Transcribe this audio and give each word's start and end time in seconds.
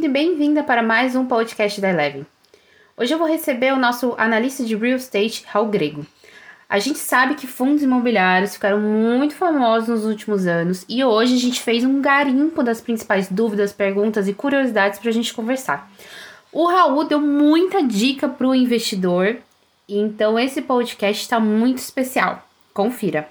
Bem-vindo 0.00 0.06
e 0.06 0.08
bem-vinda 0.08 0.62
para 0.62 0.82
mais 0.82 1.14
um 1.14 1.26
podcast 1.26 1.78
da 1.78 1.90
Eleven. 1.90 2.24
Hoje 2.96 3.12
eu 3.12 3.18
vou 3.18 3.28
receber 3.28 3.74
o 3.74 3.78
nosso 3.78 4.14
analista 4.16 4.64
de 4.64 4.74
real 4.74 4.96
estate, 4.96 5.44
Raul 5.46 5.68
Grego. 5.68 6.06
A 6.66 6.78
gente 6.78 6.98
sabe 6.98 7.34
que 7.34 7.46
fundos 7.46 7.82
imobiliários 7.82 8.54
ficaram 8.54 8.80
muito 8.80 9.34
famosos 9.34 9.88
nos 9.88 10.04
últimos 10.06 10.46
anos 10.46 10.86
e 10.88 11.04
hoje 11.04 11.34
a 11.34 11.38
gente 11.38 11.60
fez 11.60 11.84
um 11.84 12.00
garimpo 12.00 12.62
das 12.62 12.80
principais 12.80 13.28
dúvidas, 13.28 13.74
perguntas 13.74 14.26
e 14.26 14.32
curiosidades 14.32 14.98
para 14.98 15.10
a 15.10 15.12
gente 15.12 15.34
conversar. 15.34 15.90
O 16.50 16.66
Raul 16.66 17.04
deu 17.04 17.20
muita 17.20 17.82
dica 17.82 18.26
para 18.26 18.46
o 18.46 18.54
investidor, 18.54 19.36
então 19.86 20.38
esse 20.38 20.62
podcast 20.62 21.22
está 21.22 21.38
muito 21.38 21.78
especial. 21.78 22.42
Confira! 22.72 23.28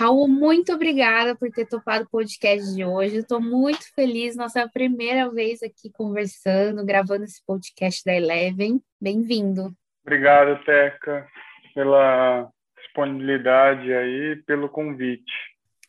Raul, 0.00 0.26
muito 0.26 0.72
obrigada 0.72 1.36
por 1.36 1.50
ter 1.50 1.66
topado 1.66 2.06
o 2.06 2.08
podcast 2.08 2.74
de 2.74 2.82
hoje. 2.82 3.18
Estou 3.18 3.38
muito 3.38 3.84
feliz, 3.94 4.34
nossa 4.34 4.66
primeira 4.66 5.30
vez 5.30 5.62
aqui 5.62 5.90
conversando, 5.92 6.82
gravando 6.86 7.24
esse 7.24 7.44
podcast 7.44 8.02
da 8.02 8.14
Eleven. 8.14 8.80
Bem-vindo. 8.98 9.76
Obrigado, 10.02 10.64
Teca, 10.64 11.28
pela 11.74 12.50
disponibilidade 12.78 13.92
aí, 13.92 14.42
pelo 14.46 14.70
convite. 14.70 15.30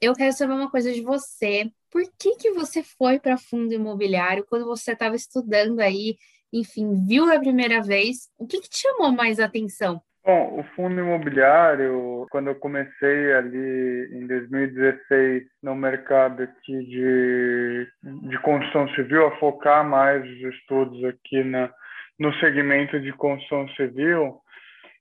Eu 0.02 0.14
quero 0.14 0.34
saber 0.34 0.56
uma 0.56 0.70
coisa 0.70 0.92
de 0.92 1.00
você. 1.00 1.72
Por 1.90 2.04
que, 2.20 2.36
que 2.36 2.52
você 2.52 2.84
foi 2.84 3.18
para 3.18 3.38
fundo 3.38 3.74
imobiliário 3.74 4.46
quando 4.46 4.66
você 4.66 4.92
estava 4.92 5.16
estudando 5.16 5.80
aí, 5.80 6.18
enfim, 6.52 7.02
viu 7.08 7.32
a 7.32 7.40
primeira 7.40 7.82
vez? 7.82 8.30
O 8.38 8.46
que, 8.46 8.60
que 8.60 8.70
te 8.70 8.80
chamou 8.80 9.14
mais 9.14 9.40
atenção? 9.40 10.04
Bom, 10.24 10.60
o 10.60 10.64
fundo 10.76 11.00
imobiliário, 11.00 12.28
quando 12.30 12.48
eu 12.48 12.56
comecei 12.56 13.34
ali 13.34 14.08
em 14.14 14.28
2016 14.28 15.44
no 15.64 15.76
mercado 15.76 16.44
aqui 16.44 16.78
de, 16.86 17.88
de 18.30 18.38
construção 18.44 18.88
civil, 18.90 19.26
a 19.26 19.38
focar 19.38 19.84
mais 19.84 20.24
os 20.24 20.54
estudos 20.54 21.04
aqui 21.06 21.44
na, 21.44 21.72
no 22.20 22.32
segmento 22.36 23.00
de 23.00 23.12
construção 23.14 23.68
civil, 23.70 24.40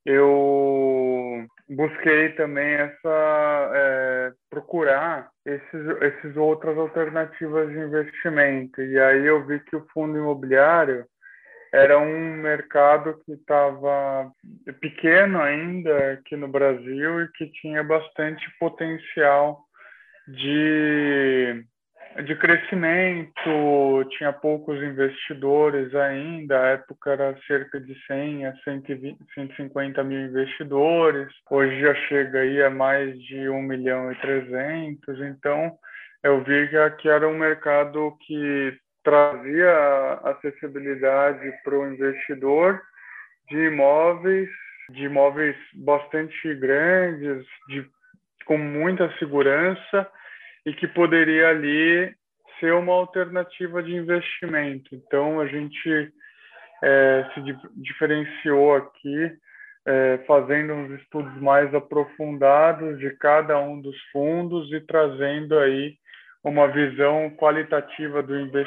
eu 0.07 1.47
busquei 1.69 2.31
também 2.31 2.75
essa 2.77 3.71
é, 3.75 4.33
procurar 4.49 5.29
esses, 5.45 5.87
esses 6.01 6.37
outras 6.37 6.79
alternativas 6.79 7.69
de 7.69 7.79
investimento. 7.79 8.81
E 8.81 8.99
aí 8.99 9.27
eu 9.27 9.47
vi 9.47 9.61
que 9.61 9.77
o 9.77 9.87
fundo 9.93 10.17
imobiliário 10.17 11.05
era 11.73 11.99
um 11.99 12.37
mercado 12.37 13.21
que 13.25 13.33
estava 13.33 14.31
pequeno 14.81 15.41
ainda 15.41 16.13
aqui 16.13 16.37
no 16.37 16.49
Brasil 16.49 17.23
e 17.23 17.29
que 17.33 17.47
tinha 17.61 17.83
bastante 17.85 18.45
potencial 18.59 19.61
de, 20.27 21.65
de 22.25 22.37
crescimento, 22.37 24.05
tinha 24.17 24.33
poucos 24.33 24.83
investidores 24.83 25.95
ainda, 25.95 26.61
a 26.61 26.67
época 26.71 27.13
era 27.13 27.39
cerca 27.47 27.81
de 27.81 27.95
100 28.07 28.47
a 28.47 28.57
120, 28.65 29.19
150 29.35 30.03
mil 30.03 30.21
investidores, 30.21 31.29
hoje 31.49 31.81
já 31.81 31.95
chega 32.09 32.41
aí 32.41 32.63
a 32.63 32.71
mais 32.71 33.17
de 33.21 33.49
1 33.49 33.63
milhão 33.63 34.11
e 34.11 34.17
300, 34.17 35.21
então 35.21 35.73
eu 36.23 36.43
vi 36.43 36.69
que 36.99 37.09
era 37.09 37.29
um 37.29 37.39
mercado 37.39 38.17
que 38.27 38.77
trazia 39.03 40.21
acessibilidade 40.25 41.51
para 41.65 41.79
o 41.79 41.93
investidor 41.93 42.81
de 43.49 43.57
imóveis, 43.57 44.49
de 44.91 45.05
imóveis 45.05 45.57
bastante 45.75 46.55
grandes, 46.55 47.45
de, 47.69 47.87
com 48.45 48.59
muita 48.59 49.11
segurança 49.19 50.11
e 50.67 50.73
que 50.75 50.87
poderia 50.89 51.49
ali 51.49 52.15
ser 52.59 52.75
uma 52.75 52.93
alternativa 52.93 53.83
de 53.83 53.95
investimento. 53.95 54.95
Então 54.95 55.41
a 55.41 55.47
gente 55.47 56.13
é, 56.83 57.27
se 57.35 57.41
diferenciou 57.77 58.77
aqui 58.77 59.33
é, 59.87 60.19
fazendo 60.27 60.75
uns 60.75 61.01
estudos 61.01 61.35
mais 61.41 61.75
aprofundados 61.75 62.99
de 62.99 63.11
cada 63.17 63.59
um 63.59 63.81
dos 63.81 63.97
fundos 64.13 64.71
e 64.73 64.81
trazendo 64.81 65.59
aí 65.59 65.97
uma 66.43 66.69
visão 66.69 67.31
qualitativa 67.31 68.23
do, 68.23 68.47
do 68.47 68.65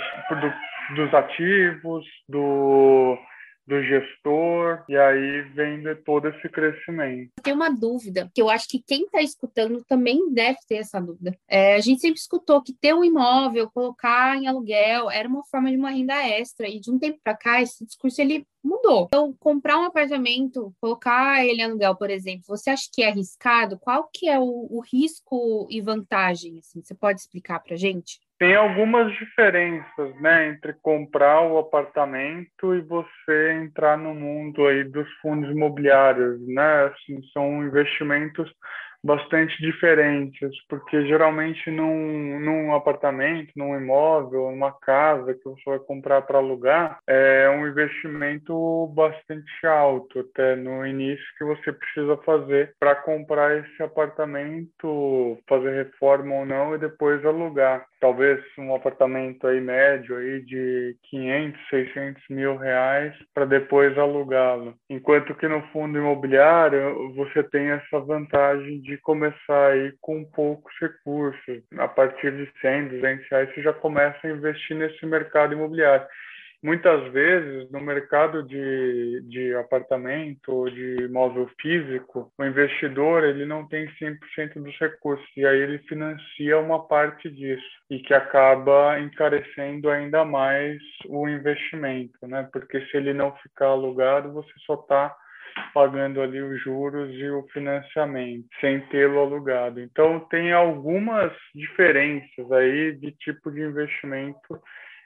dos 0.96 1.14
ativos, 1.14 2.06
do, 2.28 3.18
do 3.66 3.82
gestor, 3.82 4.84
e 4.90 4.98
aí 4.98 5.42
vem 5.54 5.82
de 5.82 5.96
todo 5.96 6.28
esse 6.28 6.50
crescimento. 6.50 7.32
Tem 7.42 7.54
uma 7.54 7.70
dúvida, 7.70 8.30
que 8.34 8.42
eu 8.42 8.50
acho 8.50 8.68
que 8.68 8.84
quem 8.86 9.06
está 9.06 9.22
escutando 9.22 9.84
também 9.86 10.32
deve 10.34 10.58
ter 10.68 10.76
essa 10.76 11.00
dúvida. 11.00 11.38
É, 11.48 11.76
a 11.76 11.80
gente 11.80 12.02
sempre 12.02 12.20
escutou 12.20 12.62
que 12.62 12.74
ter 12.74 12.94
um 12.94 13.04
imóvel, 13.04 13.72
colocar 13.72 14.38
em 14.38 14.48
aluguel, 14.48 15.10
era 15.10 15.28
uma 15.28 15.44
forma 15.46 15.72
de 15.72 15.78
uma 15.78 15.92
renda 15.92 16.16
extra, 16.28 16.68
e 16.68 16.80
de 16.80 16.92
um 16.92 17.00
tempo 17.00 17.20
para 17.24 17.36
cá, 17.36 17.62
esse 17.62 17.86
discurso 17.86 18.22
ele 18.22 18.46
mudou. 18.64 19.06
Então, 19.08 19.34
comprar 19.40 19.78
um 19.78 19.84
apartamento, 19.84 20.74
colocar 20.80 21.46
ele 21.46 21.62
em 21.62 21.66
aluguel, 21.66 21.96
por 21.96 22.10
exemplo, 22.10 22.44
você 22.48 22.70
acha 22.70 22.90
que 22.92 23.04
é 23.04 23.10
arriscado? 23.10 23.78
Qual 23.78 24.10
que 24.12 24.30
é 24.30 24.40
o, 24.40 24.68
o 24.70 24.82
risco 24.82 25.68
e 25.70 25.82
vantagem? 25.82 26.60
Assim? 26.60 26.82
Você 26.82 26.94
pode 26.94 27.20
explicar 27.20 27.60
para 27.60 27.76
gente? 27.76 28.20
Tem 28.44 28.56
algumas 28.56 29.10
diferenças, 29.14 30.14
né, 30.20 30.50
entre 30.50 30.74
comprar 30.82 31.44
o 31.44 31.58
apartamento 31.58 32.76
e 32.76 32.82
você 32.82 33.54
entrar 33.54 33.98
no 33.98 34.14
mundo 34.14 34.68
aí 34.68 34.84
dos 34.84 35.10
fundos 35.22 35.50
imobiliários, 35.50 36.46
né? 36.46 36.88
Assim, 36.88 37.22
são 37.32 37.64
investimentos 37.64 38.54
bastante 39.04 39.62
diferentes, 39.62 40.50
porque 40.70 41.06
geralmente 41.06 41.70
num, 41.70 42.40
num 42.40 42.74
apartamento, 42.74 43.52
num 43.56 43.76
imóvel, 43.76 44.50
numa 44.52 44.72
casa 44.72 45.34
que 45.34 45.44
você 45.44 45.62
vai 45.66 45.80
comprar 45.80 46.22
para 46.22 46.38
alugar, 46.38 47.00
é 47.06 47.50
um 47.50 47.68
investimento 47.68 48.88
bastante 48.96 49.66
alto, 49.66 50.20
até 50.20 50.56
no 50.56 50.86
início 50.86 51.26
que 51.38 51.44
você 51.44 51.72
precisa 51.74 52.16
fazer 52.18 52.74
para 52.80 52.96
comprar 52.96 53.58
esse 53.58 53.84
apartamento, 53.84 55.38
fazer 55.48 55.86
reforma 55.86 56.36
ou 56.36 56.46
não 56.46 56.76
e 56.76 56.78
depois 56.78 57.26
alugar. 57.26 57.86
Talvez 58.00 58.42
um 58.58 58.76
apartamento 58.76 59.48
aí 59.48 59.60
médio 59.62 60.18
aí 60.18 60.42
de 60.42 60.96
500, 61.10 61.62
600 61.70 62.24
mil 62.30 62.58
reais 62.58 63.14
para 63.34 63.46
depois 63.46 63.98
alugá-lo. 63.98 64.76
Enquanto 64.90 65.36
que 65.36 65.48
no 65.48 65.62
fundo 65.68 65.98
imobiliário 65.98 67.14
você 67.16 67.44
tem 67.44 67.70
essa 67.70 68.00
vantagem 68.00 68.82
de 68.82 68.93
de 68.94 68.98
começar 69.00 69.72
aí 69.72 69.92
com 70.00 70.24
poucos 70.24 70.72
recursos. 70.80 71.64
A 71.78 71.88
partir 71.88 72.32
de 72.32 72.52
100, 72.62 72.90
200 72.90 73.28
reais, 73.30 73.50
você 73.54 73.62
já 73.64 73.74
começa 73.74 74.20
a 74.24 74.30
investir 74.30 74.78
nesse 74.78 75.04
mercado 75.06 75.54
imobiliário. 75.54 76.06
Muitas 76.62 77.12
vezes, 77.12 77.70
no 77.72 77.82
mercado 77.82 78.42
de, 78.44 79.22
de 79.28 79.54
apartamento 79.56 80.48
ou 80.50 80.70
de 80.70 80.96
imóvel 81.02 81.50
físico, 81.60 82.32
o 82.38 82.46
investidor 82.46 83.24
ele 83.26 83.46
não 83.46 83.68
tem 83.68 83.86
100% 84.00 84.54
dos 84.64 84.78
recursos 84.80 85.28
e 85.36 85.46
aí 85.46 85.60
ele 85.60 85.80
financia 85.80 86.58
uma 86.60 86.88
parte 86.88 87.30
disso 87.30 87.68
e 87.90 88.00
que 88.00 88.14
acaba 88.14 88.98
encarecendo 89.00 89.90
ainda 89.90 90.24
mais 90.24 90.78
o 91.10 91.28
investimento, 91.28 92.26
né? 92.26 92.48
Porque 92.54 92.80
se 92.86 92.96
ele 92.96 93.12
não 93.12 93.36
ficar 93.38 93.68
alugado, 93.68 94.32
você 94.32 94.54
só 94.66 94.76
está 94.76 95.14
pagando 95.74 96.22
ali 96.22 96.42
os 96.42 96.62
juros 96.62 97.14
e 97.14 97.30
o 97.30 97.44
financiamento, 97.54 98.46
sem 98.60 98.80
tê-lo 98.88 99.20
alugado. 99.20 99.80
Então, 99.80 100.20
tem 100.30 100.52
algumas 100.52 101.32
diferenças 101.54 102.52
aí 102.52 102.94
de 102.94 103.12
tipo 103.12 103.52
de 103.52 103.62
investimento 103.62 104.62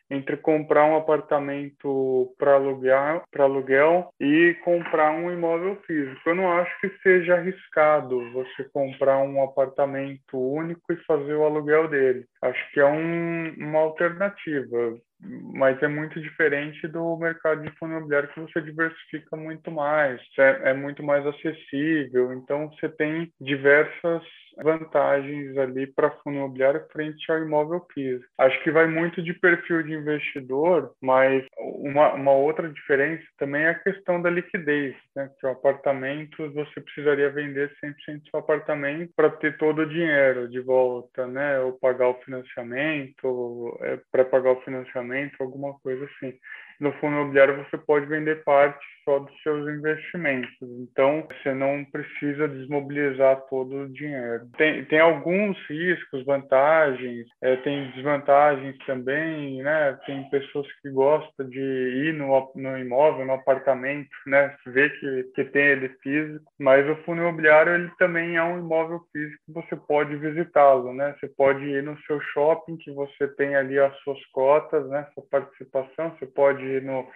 entre 0.10 0.38
comprar 0.38 0.86
um 0.86 0.96
apartamento 0.96 2.34
para 2.38 2.54
aluguel, 2.54 3.24
para 3.32 3.44
aluguel 3.44 4.10
e 4.20 4.56
comprar 4.64 5.12
um 5.12 5.32
imóvel 5.32 5.76
físico. 5.86 6.30
Eu 6.30 6.36
não 6.36 6.52
acho 6.52 6.80
que 6.80 6.90
seja 7.04 7.36
arriscado 7.36 8.32
você 8.32 8.64
comprar 8.66 9.18
um 9.20 9.44
apartamento 9.44 10.38
único 10.38 10.94
e 10.94 11.04
fazer 11.06 11.34
o 11.34 11.44
aluguel 11.44 11.88
dele. 11.90 12.26
Acho 12.42 12.72
que 12.72 12.80
é 12.80 12.86
um, 12.86 13.54
uma 13.58 13.80
alternativa 13.80 14.98
mas 15.20 15.82
é 15.82 15.88
muito 15.88 16.22
diferente 16.22 16.88
do 16.88 17.18
mercado 17.18 17.62
de 17.62 17.72
fundo 17.78 17.94
imobiliário 17.94 18.30
que 18.30 18.40
você 18.40 18.62
diversifica 18.62 19.36
muito 19.36 19.72
mais, 19.72 20.22
é, 20.38 20.70
é, 20.70 20.74
muito 20.74 21.04
mais 21.04 21.26
acessível, 21.26 22.34
então 22.34 22.70
você 22.70 22.90
tem 22.90 23.32
diversas 23.42 24.24
vantagens 24.64 25.58
ali 25.58 25.88
para 25.88 26.12
fundo 26.24 26.38
imobiliário 26.38 26.86
frente 26.92 27.32
ao 27.32 27.40
imóvel 27.40 27.86
físico. 27.94 28.26
Acho 28.38 28.62
que 28.64 28.72
vai 28.72 28.88
muito 28.88 29.22
de 29.22 29.34
perfil 29.34 29.84
de 29.84 29.94
investidor, 29.94 30.92
mas 31.02 31.46
uma, 31.58 32.14
uma 32.14 32.32
outra 32.32 32.70
diferença 32.70 33.24
também 33.38 33.64
é 33.64 33.70
a 33.70 33.80
questão 33.80 34.22
da 34.22 34.30
liquidez, 34.30 34.96
né? 35.16 35.30
Que 35.40 35.46
o 35.46 35.52
apartamento 35.52 36.52
você 36.54 36.82
precisaria 36.82 37.30
vender 37.30 37.72
100% 37.84 38.20
do 38.20 38.30
seu 38.30 38.40
apartamento 38.40 39.12
para 39.16 39.30
ter 39.30 39.58
todo 39.58 39.84
o 39.84 39.90
dinheiro 39.90 40.50
de 40.50 40.60
volta, 40.60 41.28
né? 41.28 41.60
Ou 41.60 41.74
pagar 41.74 42.10
o 42.10 42.20
financiamento, 42.22 43.78
é, 43.82 44.00
para 44.12 44.26
pagar 44.26 44.52
o 44.52 44.62
financiamento, 44.62 45.07
alguma 45.40 45.74
coisa 45.80 46.06
assim. 46.06 46.38
No 46.80 46.92
fundo 46.94 47.16
imobiliário 47.16 47.64
você 47.64 47.78
pode 47.78 48.06
vender 48.06 48.44
parte 48.44 48.97
só 49.08 49.20
dos 49.20 49.42
seus 49.42 49.66
investimentos. 49.70 50.52
Então, 50.62 51.26
você 51.32 51.54
não 51.54 51.86
precisa 51.86 52.46
desmobilizar 52.50 53.40
todo 53.50 53.84
o 53.84 53.90
dinheiro. 53.90 54.46
Tem, 54.58 54.84
tem 54.86 55.00
alguns 55.00 55.58
riscos, 55.70 56.26
vantagens, 56.26 57.26
é, 57.42 57.56
tem 57.58 57.90
desvantagens 57.92 58.78
também, 58.86 59.64
né? 59.64 59.98
Tem 60.06 60.30
pessoas 60.30 60.68
que 60.82 60.90
gostam 60.90 61.48
de 61.48 61.60
ir 61.60 62.14
no, 62.14 62.52
no 62.54 62.78
imóvel, 62.78 63.26
no 63.26 63.34
apartamento, 63.34 64.10
né? 64.26 64.54
Ver 64.66 64.90
que, 65.00 65.24
que 65.36 65.46
tem 65.46 65.64
ele 65.64 65.90
físico, 66.04 66.52
mas 66.60 66.88
o 66.90 66.96
fundo 67.04 67.22
imobiliário 67.22 67.74
ele 67.74 67.92
também 67.98 68.36
é 68.36 68.44
um 68.44 68.60
imóvel 68.60 69.00
físico, 69.14 69.42
você 69.48 69.76
pode 69.76 70.18
visitá-lo, 70.18 70.94
né? 70.94 71.16
Você 71.18 71.30
pode 71.30 71.64
ir 71.64 71.82
no 71.82 71.98
seu 72.02 72.20
shopping, 72.34 72.76
que 72.78 72.92
você 72.92 73.28
tem 73.36 73.56
ali 73.56 73.80
as 73.80 73.96
suas 74.00 74.24
cotas, 74.28 74.88
né? 74.90 75.08
Sua 75.14 75.24
participação, 75.32 76.14
você 76.20 76.26
pode 76.26 76.64
ir 76.64 76.82
no 76.82 77.08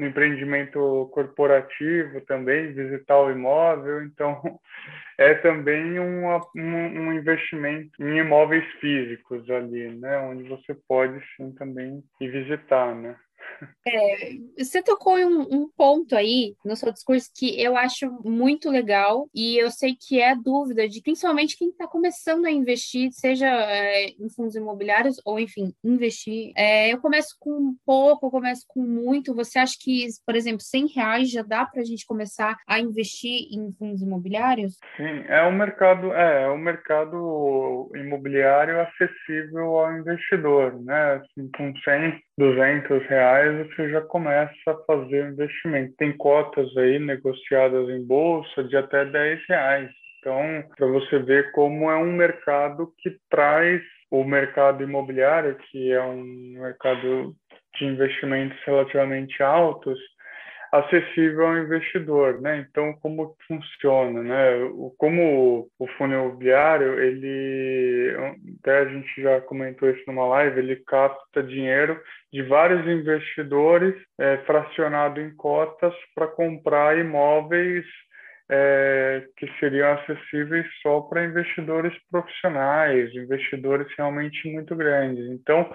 no 0.00 0.06
empreendimento 0.06 1.10
corporativo 1.12 2.22
também, 2.22 2.72
visitar 2.72 3.20
o 3.20 3.30
imóvel. 3.30 4.02
Então, 4.04 4.40
é 5.18 5.34
também 5.34 6.00
um, 6.00 6.26
um, 6.56 7.12
investimento 7.12 7.90
em 8.02 8.16
imóveis 8.18 8.64
físicos 8.80 9.48
ali, 9.50 9.94
né? 9.96 10.18
Onde 10.20 10.48
você 10.48 10.74
pode 10.88 11.22
sim 11.36 11.52
também 11.52 12.02
ir 12.18 12.30
visitar, 12.30 12.94
né? 12.94 13.14
É, 13.86 14.32
você 14.58 14.82
tocou 14.82 15.18
em 15.18 15.24
um, 15.24 15.40
um, 15.40 15.70
ponto 15.76 16.14
aí 16.16 16.54
no 16.64 16.76
seu 16.76 16.92
discurso 16.92 17.30
que 17.34 17.60
eu 17.60 17.76
acho 17.76 18.10
muito 18.24 18.70
legal 18.70 19.28
e 19.34 19.56
eu 19.56 19.70
sei 19.70 19.96
que 19.98 20.20
é 20.20 20.34
dúvida 20.34 20.88
de 20.88 21.02
principalmente 21.02 21.56
quem 21.56 21.68
está 21.68 21.86
começando 21.86 22.46
a 22.46 22.50
investir, 22.50 23.10
seja 23.12 23.46
é, 23.48 24.06
em 24.06 24.28
fundos 24.34 24.54
imobiliários 24.54 25.16
ou, 25.24 25.38
enfim, 25.38 25.72
investir. 25.82 26.52
É, 26.56 26.92
eu 26.92 27.00
começo 27.00 27.36
com 27.38 27.74
pouco, 27.84 28.26
eu 28.26 28.30
começo 28.30 28.64
com 28.68 28.80
muito. 28.80 29.34
Você 29.34 29.58
acha 29.58 29.74
que, 29.80 30.06
por 30.26 30.34
exemplo, 30.34 30.60
100 30.60 30.86
reais 30.88 31.30
já 31.30 31.42
dá 31.42 31.64
para 31.64 31.80
a 31.80 31.84
gente 31.84 32.06
começar 32.06 32.56
a 32.66 32.78
investir 32.78 33.48
em 33.52 33.72
fundos 33.72 34.02
imobiliários? 34.02 34.76
Sim, 34.96 35.24
é 35.28 35.42
um 35.44 35.52
mercado, 35.52 36.12
é, 36.12 36.44
é 36.44 36.50
um 36.50 36.58
mercado 36.58 37.90
imobiliário 37.94 38.80
acessível 38.80 39.78
ao 39.78 39.96
investidor, 39.98 40.80
né? 40.82 41.14
Assim, 41.14 41.50
com 41.56 41.74
100, 41.76 42.22
200 42.40 43.06
reais 43.06 43.68
você 43.68 43.90
já 43.90 44.00
começa 44.00 44.54
a 44.66 44.74
fazer 44.86 45.24
o 45.24 45.28
investimento. 45.28 45.94
Tem 45.98 46.16
cotas 46.16 46.74
aí 46.78 46.98
negociadas 46.98 47.86
em 47.90 48.02
bolsa 48.02 48.64
de 48.64 48.78
até 48.78 49.04
10 49.04 49.46
reais. 49.46 49.90
Então, 50.18 50.64
para 50.74 50.86
você 50.86 51.18
ver 51.18 51.52
como 51.52 51.90
é 51.90 51.96
um 51.96 52.12
mercado 52.14 52.90
que 52.98 53.14
traz 53.28 53.82
o 54.10 54.24
mercado 54.24 54.82
imobiliário, 54.82 55.54
que 55.70 55.92
é 55.92 56.02
um 56.02 56.24
mercado 56.62 57.34
de 57.78 57.84
investimentos 57.84 58.58
relativamente 58.64 59.42
altos, 59.42 59.98
acessível 60.72 61.46
ao 61.46 61.58
investidor, 61.58 62.40
né? 62.40 62.64
Então, 62.68 62.92
como 63.00 63.36
funciona, 63.46 64.22
né? 64.22 64.56
O, 64.72 64.94
como 64.96 65.68
o 65.78 65.86
fundo 65.98 66.14
imobiliário, 66.14 67.00
ele, 67.00 68.14
até 68.60 68.78
a 68.78 68.84
gente 68.84 69.20
já 69.20 69.40
comentou 69.40 69.90
isso 69.90 70.04
numa 70.06 70.26
live, 70.26 70.60
ele 70.60 70.76
capta 70.86 71.42
dinheiro 71.42 72.00
de 72.32 72.42
vários 72.42 72.86
investidores 72.86 73.94
é, 74.18 74.38
fracionado 74.38 75.20
em 75.20 75.34
cotas 75.34 75.94
para 76.14 76.28
comprar 76.28 76.96
imóveis 76.96 77.84
é, 78.48 79.24
que 79.36 79.48
seriam 79.58 79.92
acessíveis 79.92 80.66
só 80.82 81.00
para 81.02 81.24
investidores 81.24 81.92
profissionais, 82.10 83.14
investidores 83.14 83.86
realmente 83.96 84.52
muito 84.52 84.74
grandes. 84.74 85.24
Então, 85.30 85.72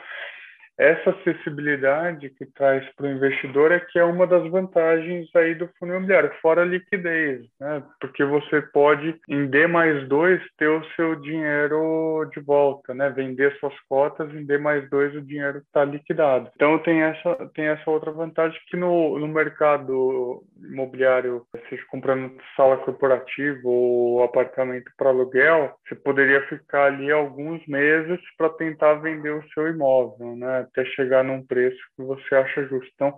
essa 0.77 1.11
acessibilidade 1.11 2.29
que 2.31 2.45
traz 2.45 2.85
para 2.95 3.05
o 3.05 3.09
investidor 3.09 3.71
é 3.71 3.79
que 3.79 3.97
é 3.97 4.03
uma 4.03 4.27
das 4.27 4.49
vantagens 4.49 5.33
aí 5.35 5.55
do 5.55 5.69
fundo 5.79 5.93
imobiliário, 5.93 6.31
fora 6.41 6.61
a 6.61 6.65
liquidez, 6.65 7.45
né? 7.59 7.83
porque 7.99 8.23
você 8.23 8.61
pode, 8.61 9.19
em 9.29 9.47
D 9.47 9.67
mais 9.67 10.07
2, 10.07 10.41
ter 10.57 10.67
o 10.67 10.83
seu 10.95 11.15
dinheiro 11.15 12.29
de 12.33 12.39
volta, 12.41 12.93
né? 12.93 13.09
vender 13.09 13.55
suas 13.59 13.73
cotas, 13.87 14.33
em 14.33 14.45
D 14.45 14.57
mais 14.57 14.89
2 14.89 15.15
o 15.15 15.21
dinheiro 15.21 15.59
está 15.59 15.85
liquidado. 15.85 16.51
Então 16.55 16.77
tem 16.79 17.01
essa, 17.01 17.35
tem 17.53 17.65
essa 17.65 17.89
outra 17.89 18.11
vantagem 18.11 18.59
que 18.69 18.77
no, 18.77 19.17
no 19.17 19.27
mercado 19.27 20.43
imobiliário, 20.61 21.45
seja 21.69 21.83
comprando 21.89 22.35
sala 22.55 22.77
corporativa 22.77 23.61
ou 23.63 24.23
apartamento 24.23 24.91
para 24.97 25.09
aluguel, 25.09 25.73
você 25.87 25.95
poderia 25.95 26.41
ficar 26.47 26.85
ali 26.85 27.11
alguns 27.11 27.65
meses 27.65 28.19
para 28.37 28.49
tentar 28.49 28.95
vender 28.95 29.31
o 29.31 29.43
seu 29.53 29.67
imóvel, 29.67 30.35
né? 30.35 30.64
Até 30.65 30.85
chegar 30.85 31.23
num 31.23 31.45
preço 31.45 31.77
que 31.95 32.03
você 32.03 32.35
acha 32.35 32.63
justo. 32.65 32.91
Então, 32.93 33.17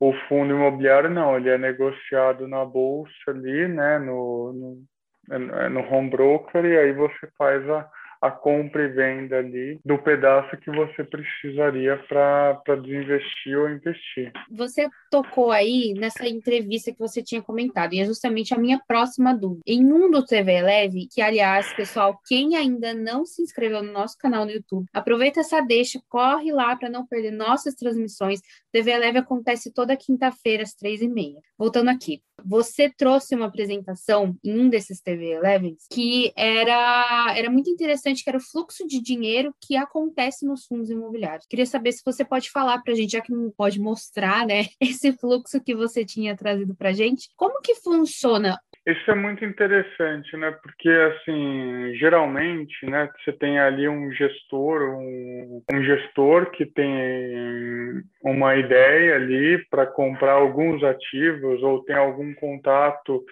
o 0.00 0.12
fundo 0.28 0.52
imobiliário 0.52 1.10
não, 1.10 1.36
ele 1.36 1.48
é 1.48 1.58
negociado 1.58 2.48
na 2.48 2.64
bolsa 2.64 3.12
ali, 3.28 3.68
né, 3.68 3.98
no, 3.98 4.52
no, 4.52 5.54
é, 5.58 5.68
no 5.68 5.80
home 5.80 6.10
broker, 6.10 6.64
e 6.64 6.76
aí 6.76 6.92
você 6.92 7.28
faz 7.38 7.68
a, 7.70 7.88
a 8.22 8.30
compra 8.30 8.84
e 8.84 8.88
venda 8.88 9.38
ali 9.38 9.80
do 9.84 9.98
pedaço 9.98 10.56
que 10.58 10.70
você 10.70 11.02
precisaria 11.02 11.96
para 12.08 12.76
desinvestir 12.76 13.58
ou 13.58 13.68
investir. 13.68 14.32
Você 14.48 14.88
tocou 15.10 15.50
aí 15.50 15.92
nessa 15.94 16.28
entrevista 16.28 16.92
que 16.92 16.98
você 17.00 17.20
tinha 17.20 17.42
comentado, 17.42 17.92
e 17.92 18.00
é 18.00 18.04
justamente 18.04 18.54
a 18.54 18.58
minha 18.58 18.80
próxima 18.86 19.34
dúvida. 19.34 19.62
Em 19.66 19.92
um 19.92 20.08
do 20.08 20.24
TV 20.24 20.62
Leve, 20.62 21.08
que 21.10 21.20
aliás, 21.20 21.72
pessoal, 21.74 22.18
quem 22.26 22.56
ainda 22.56 22.94
não 22.94 23.26
se 23.26 23.42
inscreveu 23.42 23.82
no 23.82 23.92
nosso 23.92 24.16
canal 24.16 24.44
no 24.44 24.52
YouTube, 24.52 24.86
aproveita 24.92 25.40
essa 25.40 25.60
deixa, 25.60 26.00
corre 26.08 26.52
lá 26.52 26.76
para 26.76 26.88
não 26.88 27.04
perder 27.04 27.32
nossas 27.32 27.74
transmissões. 27.74 28.40
TV 28.70 28.96
Leve 28.96 29.18
acontece 29.18 29.72
toda 29.72 29.96
quinta-feira 29.96 30.62
às 30.62 30.74
três 30.74 31.02
e 31.02 31.08
meia. 31.08 31.40
Voltando 31.58 31.88
aqui, 31.88 32.22
você 32.44 32.90
trouxe 32.90 33.34
uma 33.34 33.46
apresentação 33.46 34.36
em 34.42 34.58
um 34.58 34.68
desses 34.68 35.00
TV 35.00 35.32
Elevens 35.32 35.86
que 35.90 36.32
era, 36.36 37.34
era 37.36 37.50
muito 37.50 37.70
interessante, 37.70 38.22
que 38.22 38.30
era 38.30 38.38
o 38.38 38.42
fluxo 38.42 38.86
de 38.86 39.00
dinheiro 39.00 39.54
que 39.60 39.76
acontece 39.76 40.46
nos 40.46 40.66
fundos 40.66 40.90
imobiliários. 40.90 41.46
Queria 41.46 41.66
saber 41.66 41.92
se 41.92 42.02
você 42.04 42.24
pode 42.24 42.50
falar 42.50 42.82
para 42.82 42.92
a 42.92 42.96
gente, 42.96 43.12
já 43.12 43.20
que 43.20 43.32
não 43.32 43.50
pode 43.50 43.80
mostrar, 43.80 44.46
né, 44.46 44.66
esse 44.80 45.12
fluxo 45.12 45.60
que 45.60 45.74
você 45.74 46.04
tinha 46.04 46.36
trazido 46.36 46.74
para 46.74 46.90
a 46.90 46.92
gente. 46.92 47.28
Como 47.36 47.60
que 47.60 47.74
funciona 47.76 48.58
isso 48.86 49.10
é 49.12 49.14
muito 49.14 49.44
interessante, 49.44 50.36
né? 50.36 50.50
Porque, 50.50 50.88
assim, 50.88 51.94
geralmente, 51.94 52.84
né, 52.86 53.08
você 53.18 53.32
tem 53.32 53.58
ali 53.58 53.88
um 53.88 54.10
gestor, 54.12 54.96
um, 54.96 55.62
um 55.72 55.82
gestor 55.84 56.50
que 56.50 56.66
tem 56.66 58.02
uma 58.22 58.56
ideia 58.56 59.14
ali 59.14 59.64
para 59.70 59.86
comprar 59.86 60.32
alguns 60.32 60.82
ativos 60.82 61.62
ou 61.62 61.84
tem 61.84 61.94
algum 61.94 62.34
contato 62.34 63.24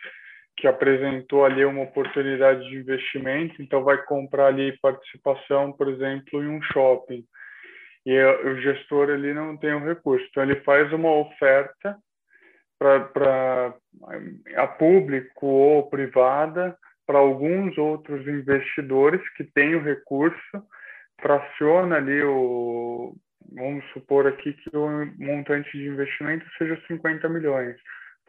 que 0.56 0.68
apresentou 0.68 1.44
ali 1.44 1.64
uma 1.64 1.82
oportunidade 1.82 2.68
de 2.68 2.76
investimento, 2.76 3.60
então 3.60 3.82
vai 3.82 3.96
comprar 4.04 4.48
ali 4.48 4.78
participação, 4.80 5.72
por 5.72 5.88
exemplo, 5.88 6.42
em 6.44 6.48
um 6.48 6.62
shopping. 6.62 7.24
E 8.06 8.22
o 8.22 8.60
gestor 8.60 9.10
ali 9.10 9.34
não 9.34 9.56
tem 9.56 9.74
o 9.74 9.84
recurso, 9.84 10.24
então 10.30 10.42
ele 10.44 10.56
faz 10.60 10.92
uma 10.92 11.10
oferta 11.10 11.96
para 12.80 13.74
a 14.56 14.66
público 14.66 15.46
ou 15.46 15.90
privada 15.90 16.76
para 17.06 17.18
alguns 17.18 17.76
outros 17.76 18.26
investidores 18.26 19.20
que 19.36 19.44
têm 19.44 19.74
o 19.74 19.82
recurso, 19.82 20.64
fraciona 21.20 21.96
ali 21.96 22.22
o, 22.22 23.14
vamos 23.52 23.84
supor 23.92 24.26
aqui 24.26 24.54
que 24.54 24.74
o 24.74 25.06
montante 25.18 25.70
de 25.76 25.88
investimento 25.88 26.46
seja 26.56 26.80
50 26.86 27.28
milhões 27.28 27.76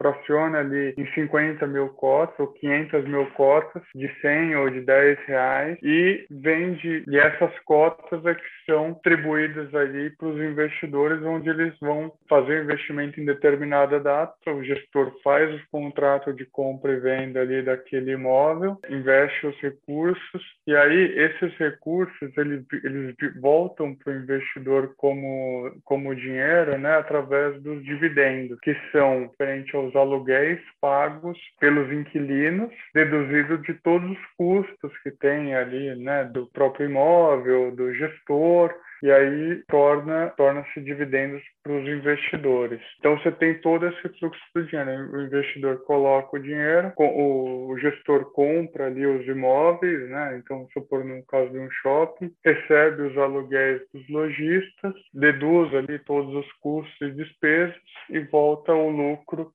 fraciona 0.02 0.58
ali 0.58 0.94
em 0.98 1.06
50 1.14 1.64
mil 1.68 1.88
cotas 1.90 2.38
ou 2.40 2.48
500 2.48 3.04
mil 3.04 3.26
cotas 3.30 3.82
de 3.94 4.08
100 4.20 4.56
ou 4.56 4.70
de 4.70 4.80
10 4.80 5.18
reais 5.26 5.78
e 5.82 6.26
vende, 6.28 7.04
e 7.08 7.16
essas 7.16 7.56
cotas 7.60 8.24
é 8.26 8.34
que 8.34 8.42
são 8.66 8.90
atribuídas 8.90 9.72
ali 9.74 10.10
para 10.10 10.28
os 10.28 10.40
investidores, 10.40 11.22
onde 11.22 11.48
eles 11.48 11.74
vão 11.80 12.12
fazer 12.28 12.64
investimento 12.64 13.20
em 13.20 13.24
determinada 13.24 14.00
data, 14.00 14.50
o 14.50 14.64
gestor 14.64 15.12
faz 15.22 15.54
o 15.54 15.60
contrato 15.70 16.32
de 16.32 16.44
compra 16.46 16.92
e 16.92 17.00
venda 17.00 17.40
ali 17.40 17.62
daquele 17.62 18.12
imóvel, 18.12 18.78
investe 18.88 19.46
os 19.46 19.56
recursos, 19.60 20.42
e 20.66 20.74
aí 20.74 21.18
esses 21.18 21.56
recursos, 21.58 22.36
eles, 22.36 22.64
eles 22.82 23.14
voltam 23.40 23.94
para 23.94 24.12
o 24.12 24.16
investidor 24.16 24.94
como, 24.96 25.72
como 25.84 26.14
dinheiro, 26.14 26.78
né, 26.78 26.96
através 26.96 27.60
dos 27.62 27.84
dividendos, 27.84 28.58
que 28.60 28.76
são, 28.90 29.30
frente 29.36 29.74
aos 29.76 29.91
os 29.92 29.96
aluguéis 29.96 30.60
pagos 30.80 31.38
pelos 31.60 31.92
inquilinos, 31.92 32.72
deduzido 32.94 33.58
de 33.58 33.74
todos 33.74 34.10
os 34.10 34.26
custos 34.36 34.98
que 35.02 35.10
tem 35.10 35.54
ali, 35.54 35.94
né, 35.96 36.24
do 36.24 36.46
próprio 36.46 36.88
imóvel, 36.88 37.74
do 37.76 37.92
gestor, 37.94 38.74
e 39.02 39.10
aí 39.10 39.62
torna 39.68 40.28
torna-se 40.36 40.80
dividendos 40.80 41.42
para 41.62 41.72
os 41.72 41.88
investidores. 41.88 42.80
Então 42.98 43.18
você 43.18 43.32
tem 43.32 43.60
todo 43.60 43.86
esse 43.86 44.08
fluxo 44.18 44.40
do 44.54 44.64
dinheiro. 44.64 45.10
O 45.12 45.22
investidor 45.22 45.84
coloca 45.84 46.36
o 46.36 46.42
dinheiro, 46.42 46.92
o 46.96 47.76
gestor 47.80 48.32
compra 48.32 48.86
ali 48.86 49.04
os 49.04 49.26
imóveis, 49.26 50.08
né? 50.08 50.38
Então 50.38 50.68
supor 50.72 51.04
no 51.04 51.24
caso 51.26 51.50
de 51.50 51.58
um 51.58 51.70
shopping, 51.70 52.32
recebe 52.44 53.02
os 53.02 53.18
aluguéis 53.18 53.82
dos 53.92 54.08
lojistas, 54.08 54.94
deduz 55.12 55.74
ali 55.74 55.98
todos 56.00 56.32
os 56.34 56.52
custos 56.60 57.00
e 57.00 57.10
despesas 57.10 57.74
e 58.08 58.20
volta 58.20 58.72
o 58.72 58.88
lucro 58.88 59.52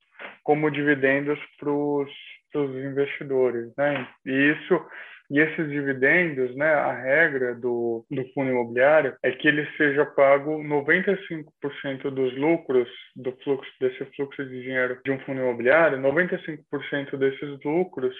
como 0.47 0.71
dividendos 0.71 1.37
para 1.59 1.69
os 1.69 2.09
investidores, 2.55 3.73
né? 3.77 4.07
E 4.25 4.31
isso 4.31 4.81
e 5.29 5.41
esses 5.41 5.69
dividendos, 5.69 6.55
né, 6.55 6.73
a 6.73 6.93
regra 6.93 7.53
do, 7.53 8.05
do 8.09 8.25
fundo 8.33 8.49
imobiliário 8.49 9.13
é 9.21 9.29
que 9.29 9.45
ele 9.45 9.67
seja 9.75 10.05
pago 10.05 10.63
95% 10.63 12.09
dos 12.09 12.33
lucros 12.37 12.87
do 13.13 13.33
fluxo 13.43 13.69
desse 13.81 14.05
fluxo 14.15 14.45
de 14.45 14.61
dinheiro 14.61 14.97
de 15.03 15.11
um 15.11 15.19
fundo 15.19 15.41
imobiliário, 15.41 15.97
95% 15.97 17.17
desses 17.17 17.59
lucros 17.65 18.15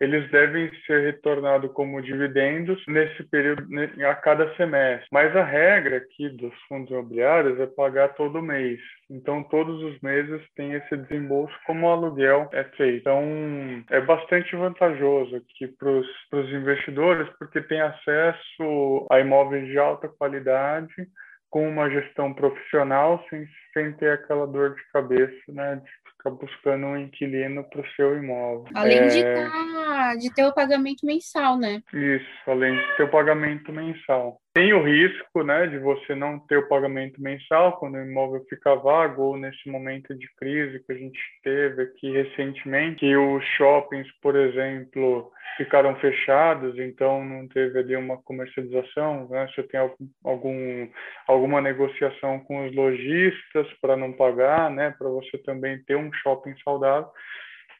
eles 0.00 0.30
devem 0.30 0.70
ser 0.86 1.02
retornados 1.12 1.72
como 1.72 2.02
dividendos 2.02 2.82
nesse 2.86 3.22
período, 3.24 3.66
a 4.08 4.14
cada 4.14 4.54
semestre. 4.56 5.08
Mas 5.10 5.34
a 5.34 5.42
regra 5.42 5.98
aqui 5.98 6.28
dos 6.30 6.54
fundos 6.68 6.90
imobiliários 6.90 7.58
é 7.60 7.66
pagar 7.66 8.14
todo 8.14 8.42
mês. 8.42 8.80
Então, 9.10 9.42
todos 9.44 9.82
os 9.82 10.00
meses 10.00 10.42
tem 10.54 10.72
esse 10.72 10.96
desembolso 10.96 11.54
como 11.66 11.86
o 11.86 11.90
aluguel 11.90 12.48
é 12.52 12.64
feito. 12.76 13.00
Então, 13.00 13.22
é 13.90 14.00
bastante 14.00 14.54
vantajoso 14.56 15.36
aqui 15.36 15.68
para 15.68 15.90
os 15.90 16.52
investidores, 16.52 17.28
porque 17.38 17.60
tem 17.60 17.80
acesso 17.80 19.06
a 19.10 19.20
imóveis 19.20 19.66
de 19.66 19.78
alta 19.78 20.08
qualidade, 20.08 20.92
com 21.48 21.68
uma 21.68 21.88
gestão 21.88 22.34
profissional, 22.34 23.24
sem, 23.30 23.46
sem 23.72 23.92
ter 23.94 24.10
aquela 24.10 24.46
dor 24.46 24.74
de 24.74 24.82
cabeça, 24.92 25.40
né, 25.48 25.76
de 25.76 26.05
ficar 26.26 26.30
buscando 26.30 26.86
um 26.86 26.98
inquilino 26.98 27.64
para 27.64 27.80
o 27.80 27.86
seu 27.94 28.16
imóvel. 28.16 28.66
Além 28.74 28.98
é... 28.98 29.06
de, 29.06 29.22
tá, 29.22 30.14
de 30.16 30.34
ter 30.34 30.44
o 30.44 30.54
pagamento 30.54 31.06
mensal, 31.06 31.58
né? 31.58 31.82
Isso, 31.92 32.50
além 32.50 32.76
de 32.76 32.96
ter 32.96 33.04
o 33.04 33.10
pagamento 33.10 33.72
mensal. 33.72 34.40
Tem 34.56 34.72
o 34.72 34.82
risco 34.82 35.42
né, 35.42 35.66
de 35.66 35.78
você 35.78 36.14
não 36.14 36.38
ter 36.38 36.56
o 36.56 36.66
pagamento 36.66 37.20
mensal 37.20 37.76
quando 37.76 37.96
o 37.96 38.02
imóvel 38.02 38.42
fica 38.48 38.74
vago, 38.74 39.22
ou 39.22 39.36
nesse 39.36 39.68
momento 39.68 40.14
de 40.14 40.26
crise 40.38 40.82
que 40.82 40.92
a 40.92 40.96
gente 40.96 41.20
teve 41.42 41.82
aqui 41.82 42.10
recentemente, 42.10 43.00
que 43.00 43.14
os 43.14 43.44
shoppings, 43.58 44.10
por 44.22 44.34
exemplo, 44.34 45.30
ficaram 45.58 45.94
fechados, 45.96 46.78
então 46.78 47.22
não 47.22 47.46
teve 47.48 47.80
ali 47.80 47.96
uma 47.96 48.16
comercialização. 48.22 49.28
Né? 49.28 49.46
Você 49.54 49.62
tem 49.64 49.78
algum, 49.78 50.08
algum, 50.24 50.88
alguma 51.28 51.60
negociação 51.60 52.40
com 52.40 52.64
os 52.64 52.74
lojistas 52.74 53.70
para 53.82 53.94
não 53.94 54.10
pagar, 54.10 54.70
né, 54.70 54.94
para 54.98 55.10
você 55.10 55.36
também 55.36 55.84
ter 55.84 55.96
um 55.96 56.10
shopping 56.14 56.54
saudável 56.64 57.10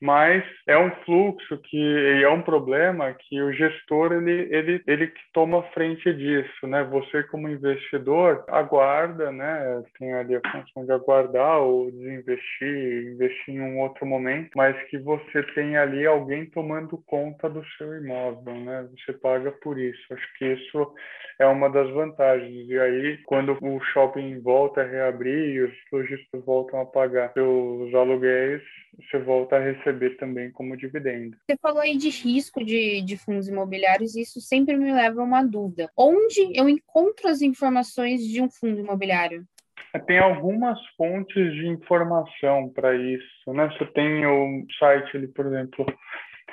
mas 0.00 0.44
é 0.66 0.76
um 0.78 0.90
fluxo 1.04 1.58
que 1.58 2.22
é 2.22 2.28
um 2.28 2.42
problema 2.42 3.14
que 3.14 3.40
o 3.40 3.52
gestor 3.52 4.12
ele 4.12 4.48
ele 4.50 4.82
ele 4.86 5.06
que 5.08 5.20
toma 5.32 5.62
frente 5.74 6.12
disso, 6.12 6.66
né? 6.66 6.84
Você 6.84 7.22
como 7.24 7.48
investidor 7.48 8.44
aguarda, 8.48 9.30
né? 9.32 9.82
Tem 9.98 10.12
ali 10.12 10.36
a 10.36 10.40
função 10.50 10.84
de 10.84 10.92
aguardar 10.92 11.60
ou 11.60 11.90
desinvestir, 11.90 13.12
investir 13.12 13.54
em 13.54 13.60
um 13.60 13.80
outro 13.80 14.06
momento, 14.06 14.50
mas 14.54 14.76
que 14.88 14.98
você 14.98 15.42
tem 15.54 15.76
ali 15.76 16.06
alguém 16.06 16.46
tomando 16.46 17.02
conta 17.06 17.48
do 17.48 17.64
seu 17.76 17.96
imóvel, 17.96 18.54
né? 18.54 18.88
Você 18.96 19.12
paga 19.12 19.50
por 19.62 19.78
isso. 19.78 20.02
Acho 20.12 20.38
que 20.38 20.44
isso 20.44 20.94
é 21.38 21.46
uma 21.46 21.68
das 21.68 21.90
vantagens. 21.90 22.68
E 22.68 22.78
aí, 22.78 23.18
quando 23.26 23.56
o 23.60 23.80
shopping 23.92 24.40
volta 24.40 24.82
a 24.82 24.86
reabrir 24.86 25.54
e 25.54 25.60
os 25.62 25.72
lojistas 25.92 26.44
voltam 26.44 26.80
a 26.80 26.86
pagar 26.86 27.32
seus 27.32 27.94
aluguéis, 27.94 28.62
você 28.98 29.18
volta 29.18 29.56
a 29.56 29.60
receber 29.60 29.85
também 30.18 30.50
como 30.50 30.76
dividendo. 30.76 31.36
Você 31.46 31.56
falou 31.60 31.80
aí 31.80 31.96
de 31.96 32.08
risco 32.08 32.64
de, 32.64 33.02
de 33.02 33.16
fundos 33.16 33.48
imobiliários, 33.48 34.14
e 34.14 34.22
isso 34.22 34.40
sempre 34.40 34.76
me 34.76 34.92
leva 34.92 35.20
a 35.20 35.24
uma 35.24 35.42
dúvida. 35.42 35.90
Onde 35.96 36.56
eu 36.58 36.68
encontro 36.68 37.28
as 37.28 37.42
informações 37.42 38.26
de 38.26 38.40
um 38.40 38.50
fundo 38.50 38.80
imobiliário? 38.80 39.44
É, 39.92 39.98
tem 39.98 40.18
algumas 40.18 40.78
fontes 40.96 41.52
de 41.54 41.66
informação 41.66 42.68
para 42.70 42.94
isso, 42.94 43.52
né? 43.52 43.68
Você 43.68 43.86
tem 43.86 44.26
o 44.26 44.64
site 44.78 45.16
ali, 45.16 45.28
por 45.28 45.46
exemplo, 45.46 45.86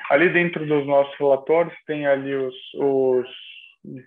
ali 0.09 0.29
dentro 0.31 0.65
dos 0.65 0.85
nossos 0.85 1.13
relatórios 1.17 1.73
tem 1.85 2.05
ali 2.07 2.33
os, 2.35 2.55
os 2.75 3.27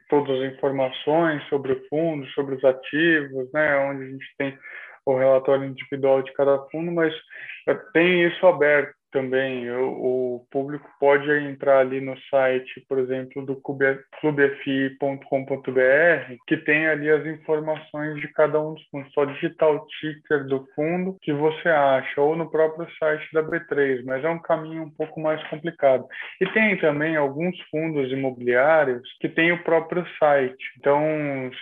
todas 0.08 0.40
as 0.40 0.54
informações 0.54 1.42
sobre 1.48 1.72
o 1.72 1.88
fundo, 1.88 2.26
sobre 2.28 2.54
os 2.54 2.64
ativos, 2.64 3.50
né? 3.52 3.76
Onde 3.76 4.04
a 4.04 4.08
gente 4.08 4.26
tem 4.38 4.58
o 5.04 5.16
relatório 5.16 5.64
individual 5.64 6.22
de 6.22 6.32
cada 6.32 6.58
fundo, 6.70 6.90
mas 6.90 7.14
tem 7.92 8.26
isso 8.26 8.46
aberto 8.46 8.95
também. 9.16 9.70
O, 9.70 10.36
o, 10.36 10.46
público 10.50 10.86
pode 11.00 11.30
entrar 11.30 11.78
ali 11.78 12.02
no 12.02 12.14
site, 12.30 12.84
por 12.86 12.98
exemplo, 12.98 13.46
do 13.46 13.56
clubefi.com.br, 14.20 15.00
que 16.46 16.58
tem 16.58 16.86
ali 16.86 17.10
as 17.10 17.24
informações 17.24 18.20
de 18.20 18.28
cada 18.28 18.60
um 18.60 18.74
dos 18.74 18.84
fundos. 18.90 19.12
Só 19.14 19.24
digitar 19.24 19.70
o 19.70 19.86
ticker 19.86 20.44
do 20.46 20.66
fundo 20.74 21.16
que 21.22 21.32
você 21.32 21.68
acha, 21.70 22.20
ou 22.20 22.36
no 22.36 22.50
próprio 22.50 22.86
site 22.98 23.26
da 23.32 23.42
B3, 23.42 24.04
mas 24.04 24.22
é 24.22 24.28
um 24.28 24.38
caminho 24.38 24.82
um 24.82 24.90
pouco 24.90 25.18
mais 25.18 25.42
complicado. 25.48 26.06
E 26.40 26.46
tem 26.48 26.76
também 26.78 27.16
alguns 27.16 27.58
fundos 27.70 28.12
imobiliários 28.12 29.02
que 29.20 29.30
têm 29.30 29.52
o 29.52 29.62
próprio 29.64 30.04
site. 30.18 30.72
Então, 30.78 31.00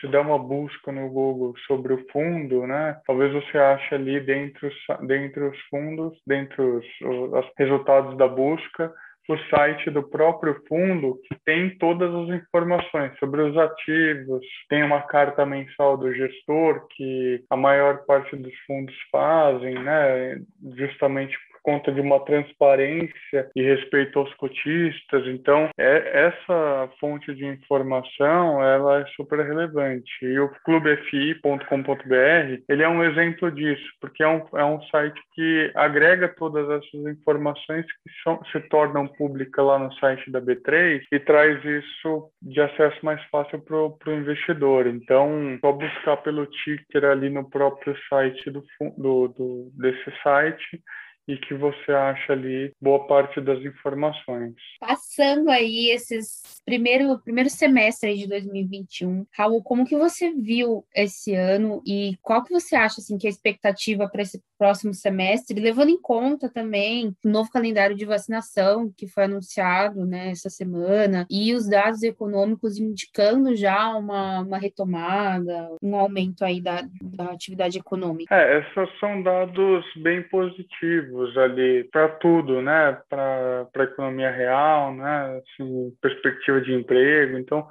se 0.00 0.08
dá 0.08 0.20
uma 0.20 0.38
busca 0.38 0.90
no 0.90 1.08
Google 1.08 1.54
sobre 1.66 1.92
o 1.92 2.04
fundo, 2.10 2.66
né, 2.66 2.98
talvez 3.06 3.32
você 3.32 3.56
ache 3.58 3.94
ali 3.94 4.18
dentro, 4.20 4.68
dentro 5.06 5.50
os 5.50 5.60
fundos, 5.70 6.18
dentro 6.26 6.78
os, 6.78 7.43
os 7.44 7.52
resultados 7.58 8.16
da 8.16 8.28
busca, 8.28 8.92
o 9.28 9.38
site 9.48 9.90
do 9.90 10.02
próprio 10.02 10.62
fundo 10.68 11.18
que 11.26 11.34
tem 11.44 11.76
todas 11.78 12.14
as 12.14 12.40
informações 12.40 13.18
sobre 13.18 13.40
os 13.40 13.56
ativos, 13.56 14.44
tem 14.68 14.82
uma 14.82 15.00
carta 15.02 15.46
mensal 15.46 15.96
do 15.96 16.12
gestor 16.12 16.86
que 16.94 17.42
a 17.48 17.56
maior 17.56 18.04
parte 18.04 18.36
dos 18.36 18.54
fundos 18.66 18.94
fazem, 19.10 19.74
né, 19.82 20.38
justamente 20.76 21.38
conta 21.64 21.90
de 21.90 22.00
uma 22.00 22.20
transparência 22.20 23.50
e 23.56 23.62
respeito 23.62 24.18
aos 24.18 24.32
cotistas. 24.34 25.26
Então, 25.26 25.70
é, 25.78 26.26
essa 26.26 26.90
fonte 27.00 27.34
de 27.34 27.44
informação 27.46 28.62
ela 28.62 29.00
é 29.00 29.06
super 29.16 29.40
relevante. 29.40 30.12
E 30.22 30.38
o 30.38 30.50
clubefi.com.br 30.64 32.62
ele 32.68 32.82
é 32.82 32.88
um 32.88 33.02
exemplo 33.02 33.50
disso, 33.50 33.84
porque 34.00 34.22
é 34.22 34.28
um, 34.28 34.42
é 34.54 34.64
um 34.64 34.80
site 34.84 35.18
que 35.34 35.72
agrega 35.74 36.28
todas 36.28 36.68
essas 36.68 37.06
informações 37.06 37.86
que 37.86 38.10
são, 38.22 38.44
se 38.52 38.60
tornam 38.68 39.08
públicas 39.08 39.64
lá 39.64 39.78
no 39.78 39.92
site 39.94 40.30
da 40.30 40.40
B3 40.40 41.02
e 41.10 41.18
traz 41.18 41.64
isso 41.64 42.28
de 42.42 42.60
acesso 42.60 42.98
mais 43.02 43.22
fácil 43.30 43.58
para 43.60 43.76
o 43.76 44.14
investidor. 44.14 44.86
Então, 44.86 45.58
só 45.60 45.72
buscar 45.72 46.18
pelo 46.18 46.46
ticker 46.46 47.04
ali 47.04 47.30
no 47.30 47.48
próprio 47.48 47.96
site 48.08 48.50
do, 48.50 48.62
do, 48.98 49.28
do 49.28 49.70
desse 49.78 50.12
site 50.22 50.82
e 51.26 51.36
que 51.36 51.54
você 51.54 51.92
acha 51.92 52.32
ali 52.32 52.72
boa 52.80 53.06
parte 53.06 53.40
das 53.40 53.60
informações. 53.64 54.54
Passando 54.78 55.50
aí 55.50 55.90
esses 55.90 56.42
primeiro 56.64 57.18
primeiro 57.20 57.50
semestre 57.50 58.16
de 58.16 58.28
2021, 58.28 59.26
Raul, 59.36 59.62
como 59.62 59.86
que 59.86 59.96
você 59.96 60.32
viu 60.32 60.84
esse 60.94 61.34
ano 61.34 61.82
e 61.86 62.16
qual 62.22 62.42
que 62.42 62.52
você 62.52 62.76
acha 62.76 63.00
assim 63.00 63.18
que 63.18 63.26
é 63.26 63.28
a 63.28 63.30
expectativa 63.30 64.08
para 64.08 64.22
esse 64.22 64.42
próximo 64.58 64.94
semestre, 64.94 65.60
levando 65.60 65.90
em 65.90 66.00
conta 66.00 66.48
também 66.48 67.14
o 67.24 67.28
novo 67.28 67.50
calendário 67.50 67.96
de 67.96 68.04
vacinação 68.04 68.90
que 68.96 69.06
foi 69.06 69.24
anunciado 69.24 70.06
né, 70.06 70.30
essa 70.30 70.48
semana 70.48 71.26
e 71.30 71.54
os 71.54 71.68
dados 71.68 72.02
econômicos 72.02 72.78
indicando 72.78 73.54
já 73.56 73.94
uma, 73.96 74.40
uma 74.40 74.58
retomada, 74.58 75.70
um 75.82 75.96
aumento 75.96 76.44
aí 76.44 76.60
da, 76.60 76.82
da 77.02 77.24
atividade 77.26 77.78
econômica. 77.78 78.34
É, 78.34 78.60
esses 78.60 78.98
são 78.98 79.22
dados 79.22 79.84
bem 79.96 80.22
positivos 80.22 81.13
ali 81.36 81.84
para 81.84 82.08
tudo, 82.08 82.62
né? 82.62 82.98
Para 83.08 83.66
a 83.74 83.82
economia 83.82 84.30
real, 84.30 84.94
né? 84.94 85.38
Assim, 85.38 85.92
perspectiva 86.00 86.60
de 86.60 86.72
emprego. 86.72 87.38
Então, 87.38 87.66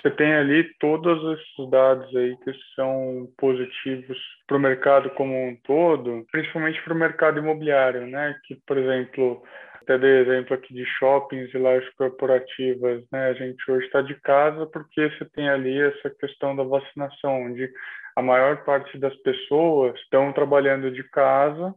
você 0.00 0.10
tem 0.10 0.34
ali 0.34 0.64
todos 0.80 1.38
esses 1.38 1.70
dados 1.70 2.14
aí 2.16 2.36
que 2.38 2.52
são 2.74 3.28
positivos 3.38 4.18
para 4.48 4.56
o 4.56 4.60
mercado 4.60 5.10
como 5.10 5.32
um 5.32 5.56
todo, 5.62 6.26
principalmente 6.32 6.82
para 6.82 6.92
o 6.92 6.98
mercado 6.98 7.38
imobiliário, 7.38 8.06
né? 8.06 8.34
Que, 8.44 8.56
por 8.66 8.76
exemplo, 8.76 9.42
até 9.80 9.98
dei 9.98 10.22
exemplo 10.22 10.54
aqui 10.54 10.74
de 10.74 10.84
shoppings 10.84 11.52
e 11.54 11.58
lojas 11.58 11.88
corporativas, 11.94 13.04
né? 13.12 13.28
A 13.28 13.34
gente 13.34 13.70
hoje 13.70 13.86
está 13.86 14.02
de 14.02 14.14
casa 14.20 14.66
porque 14.66 15.08
você 15.10 15.24
tem 15.26 15.48
ali 15.48 15.80
essa 15.80 16.10
questão 16.10 16.56
da 16.56 16.64
vacinação, 16.64 17.44
onde 17.44 17.70
a 18.16 18.22
maior 18.22 18.64
parte 18.64 18.98
das 18.98 19.14
pessoas 19.22 19.94
estão 20.00 20.32
trabalhando 20.32 20.90
de 20.90 21.02
casa 21.10 21.74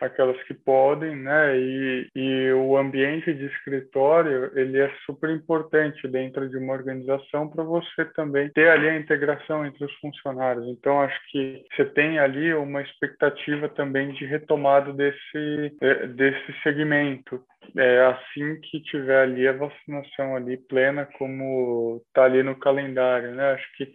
aquelas 0.00 0.40
que 0.44 0.54
podem, 0.54 1.16
né? 1.16 1.58
E, 1.58 2.08
e 2.14 2.52
o 2.52 2.76
ambiente 2.76 3.32
de 3.32 3.46
escritório 3.46 4.50
ele 4.54 4.78
é 4.78 4.90
super 5.06 5.30
importante 5.30 6.06
dentro 6.08 6.48
de 6.48 6.56
uma 6.56 6.72
organização 6.72 7.48
para 7.48 7.64
você 7.64 8.04
também 8.14 8.50
ter 8.50 8.68
ali 8.68 8.88
a 8.88 8.98
integração 8.98 9.64
entre 9.66 9.84
os 9.84 9.94
funcionários. 9.94 10.66
Então 10.68 11.00
acho 11.00 11.18
que 11.30 11.64
você 11.74 11.84
tem 11.86 12.18
ali 12.18 12.52
uma 12.54 12.82
expectativa 12.82 13.68
também 13.68 14.12
de 14.12 14.24
retomada 14.24 14.92
desse 14.92 15.76
é, 15.80 16.06
desse 16.06 16.52
segmento. 16.62 17.42
É 17.76 18.00
assim 18.06 18.60
que 18.60 18.80
tiver 18.80 19.22
ali 19.22 19.46
a 19.46 19.52
vacinação 19.52 20.36
ali 20.36 20.56
plena 20.56 21.06
como 21.18 22.02
está 22.06 22.24
ali 22.24 22.42
no 22.42 22.56
calendário, 22.56 23.34
né? 23.34 23.52
Acho 23.52 23.72
que 23.76 23.92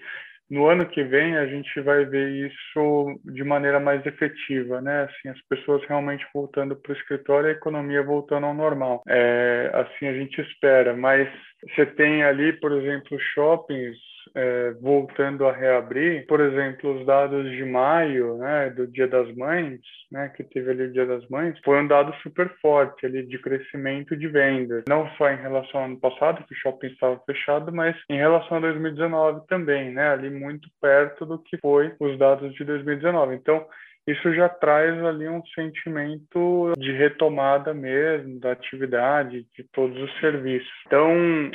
no 0.50 0.67
ano 0.67 0.85
que 0.88 1.03
vem 1.03 1.38
a 1.38 1.47
gente 1.47 1.81
vai 1.81 2.05
ver 2.05 2.47
isso 2.47 3.19
de 3.25 3.43
maneira 3.43 3.79
mais 3.79 4.05
efetiva, 4.05 4.81
né? 4.81 5.03
Assim, 5.03 5.29
as 5.29 5.41
pessoas 5.47 5.83
realmente 5.88 6.25
voltando 6.33 6.75
para 6.75 6.91
o 6.91 6.95
escritório, 6.95 7.50
a 7.50 7.53
economia 7.53 8.03
voltando 8.03 8.45
ao 8.45 8.53
normal. 8.53 9.01
É, 9.07 9.71
assim 9.73 10.07
a 10.07 10.13
gente 10.13 10.39
espera, 10.41 10.95
mas 10.95 11.27
você 11.75 11.85
tem 11.85 12.23
ali, 12.23 12.53
por 12.53 12.71
exemplo, 12.71 13.17
shoppings 13.33 13.97
é, 14.35 14.71
voltando 14.81 15.45
a 15.47 15.51
reabrir, 15.51 16.25
por 16.25 16.41
exemplo, 16.41 16.99
os 16.99 17.05
dados 17.05 17.49
de 17.51 17.63
maio, 17.63 18.37
né, 18.37 18.69
do 18.71 18.87
Dia 18.87 19.07
das 19.07 19.33
Mães, 19.35 19.79
né, 20.11 20.29
que 20.29 20.43
teve 20.43 20.71
ali 20.71 20.83
o 20.83 20.91
Dia 20.91 21.05
das 21.05 21.27
Mães, 21.29 21.59
foi 21.63 21.79
um 21.79 21.87
dado 21.87 22.13
super 22.21 22.49
forte 22.61 23.05
ali 23.05 23.25
de 23.25 23.37
crescimento 23.37 24.17
de 24.17 24.27
vendas, 24.27 24.83
não 24.87 25.07
só 25.11 25.29
em 25.29 25.37
relação 25.37 25.81
ao 25.81 25.85
ano 25.85 25.99
passado, 25.99 26.43
que 26.47 26.53
o 26.53 26.57
shopping 26.57 26.87
estava 26.87 27.19
fechado, 27.25 27.71
mas 27.71 27.95
em 28.09 28.17
relação 28.17 28.57
a 28.57 28.61
2019 28.61 29.45
também, 29.47 29.91
né, 29.91 30.09
ali 30.09 30.29
muito 30.29 30.67
perto 30.81 31.25
do 31.25 31.37
que 31.37 31.57
foi 31.57 31.93
os 31.99 32.17
dados 32.17 32.53
de 32.55 32.63
2019. 32.63 33.35
Então, 33.35 33.65
isso 34.07 34.33
já 34.33 34.50
traz 34.50 35.01
ali 35.03 35.27
um 35.27 35.43
sentimento 35.55 36.74
de 36.77 36.91
retomada 36.91 37.74
mesmo 37.74 38.39
da 38.39 38.51
atividade, 38.51 39.45
de 39.55 39.63
todos 39.72 39.98
os 40.01 40.19
serviços. 40.19 40.69
Então, 40.88 41.10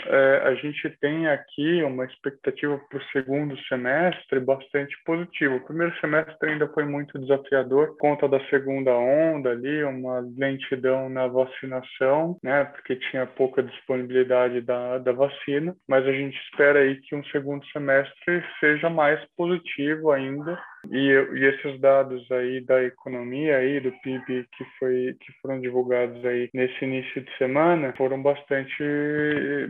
é, 0.07 0.43
a 0.45 0.55
gente 0.55 0.89
tem 1.01 1.29
aqui 1.29 1.83
uma 1.83 2.05
expectativa 2.05 2.79
para 2.89 2.99
o 2.99 3.05
segundo 3.13 3.59
semestre 3.65 4.41
bastante 4.41 4.97
positiva. 5.05 5.57
O 5.57 5.65
primeiro 5.65 5.95
semestre 6.01 6.51
ainda 6.51 6.67
foi 6.69 6.85
muito 6.85 7.19
desafiador, 7.19 7.89
por 7.89 7.99
conta 7.99 8.29
da 8.29 8.41
segunda 8.49 8.93
onda 8.93 9.51
ali, 9.51 9.85
uma 9.85 10.21
lentidão 10.37 11.09
na 11.09 11.27
vacinação, 11.27 12.39
né, 12.43 12.65
porque 12.65 12.97
tinha 12.97 13.27
pouca 13.27 13.63
disponibilidade 13.63 14.61
da, 14.63 14.99
da 14.99 15.13
vacina, 15.13 15.75
mas 15.87 16.07
a 16.07 16.13
gente 16.13 16.39
espera 16.51 16.81
aí 16.81 16.97
que 17.01 17.15
um 17.15 17.25
segundo 17.25 17.65
semestre 17.67 18.43
seja 18.61 18.89
mais 18.89 19.21
positivo 19.37 20.11
ainda 20.11 20.59
e, 20.91 21.11
e, 21.11 21.45
esses 21.45 21.81
dados 21.81 22.31
aí 22.31 22.61
da 22.61 22.83
economia 22.83 23.57
aí 23.57 23.81
do 23.81 23.93
PIB 24.03 24.47
que 24.57 24.65
foi 24.79 25.17
que 25.21 25.33
foram 25.41 25.61
divulgados 25.61 26.25
aí 26.25 26.49
nesse 26.55 26.85
início 26.85 27.23
de 27.23 27.37
semana 27.37 27.95
foram 27.97 28.23
bastante 28.23 28.83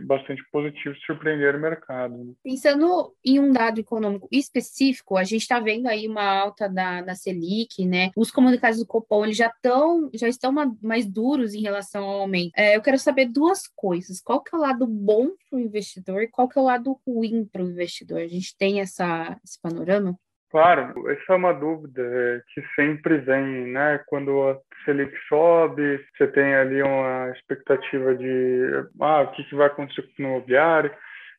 bastante 0.05 0.41
positivos, 0.51 0.99
surpreenderam 1.05 1.59
o 1.59 1.61
mercado. 1.61 2.17
Né? 2.17 2.33
Pensando 2.43 3.13
em 3.25 3.39
um 3.39 3.51
dado 3.51 3.79
econômico 3.79 4.27
específico, 4.31 5.17
a 5.17 5.23
gente 5.23 5.41
está 5.41 5.59
vendo 5.59 5.87
aí 5.87 6.07
uma 6.07 6.23
alta 6.23 6.67
da, 6.69 7.01
da 7.01 7.15
Selic, 7.15 7.85
né? 7.85 8.11
Os 8.15 8.31
comunicados 8.31 8.79
do 8.79 8.85
Copom 8.85 9.25
eles 9.25 9.37
já 9.37 9.47
estão 9.47 10.09
já 10.13 10.27
estão 10.27 10.51
mais 10.81 11.05
duros 11.05 11.53
em 11.53 11.61
relação 11.61 12.03
ao 12.03 12.21
aumento. 12.21 12.51
É, 12.55 12.75
eu 12.75 12.81
quero 12.81 12.97
saber 12.97 13.25
duas 13.25 13.67
coisas: 13.67 14.21
qual 14.21 14.41
que 14.41 14.55
é 14.55 14.57
o 14.57 14.61
lado 14.61 14.85
bom 14.87 15.29
para 15.49 15.57
o 15.57 15.61
investidor 15.61 16.23
e 16.23 16.27
qual 16.27 16.47
que 16.47 16.57
é 16.57 16.61
o 16.61 16.65
lado 16.65 16.99
ruim 17.05 17.45
para 17.45 17.63
o 17.63 17.69
investidor? 17.69 18.19
A 18.19 18.27
gente 18.27 18.55
tem 18.57 18.79
essa 18.79 19.39
esse 19.43 19.59
panorama? 19.61 20.17
Claro, 20.51 21.07
essa 21.11 21.33
é 21.33 21.35
uma 21.35 21.53
dúvida 21.53 22.01
é, 22.01 22.41
que 22.53 22.63
sempre 22.75 23.19
vem, 23.19 23.67
né? 23.71 23.99
Quando 24.07 24.49
a 24.49 24.57
Selic 24.83 25.15
sobe, 25.27 26.03
você 26.17 26.27
tem 26.27 26.55
ali 26.55 26.81
uma 26.81 27.31
expectativa 27.35 28.15
de 28.15 28.83
ah, 28.99 29.21
o 29.21 29.31
que, 29.31 29.43
que 29.43 29.53
vai 29.53 29.67
acontecer 29.67 30.01
com 30.01 30.23
o 30.23 30.25
imobiliário. 30.25 30.91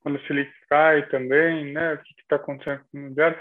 Quando 0.03 0.17
a 0.17 0.27
Selic 0.27 0.53
cai 0.69 1.07
também, 1.09 1.73
né? 1.73 1.95
O 1.95 1.99
que 1.99 2.23
está 2.23 2.37
acontecendo 2.37 2.83
com 2.93 2.99
o 2.99 3.01
imobiliário. 3.01 3.37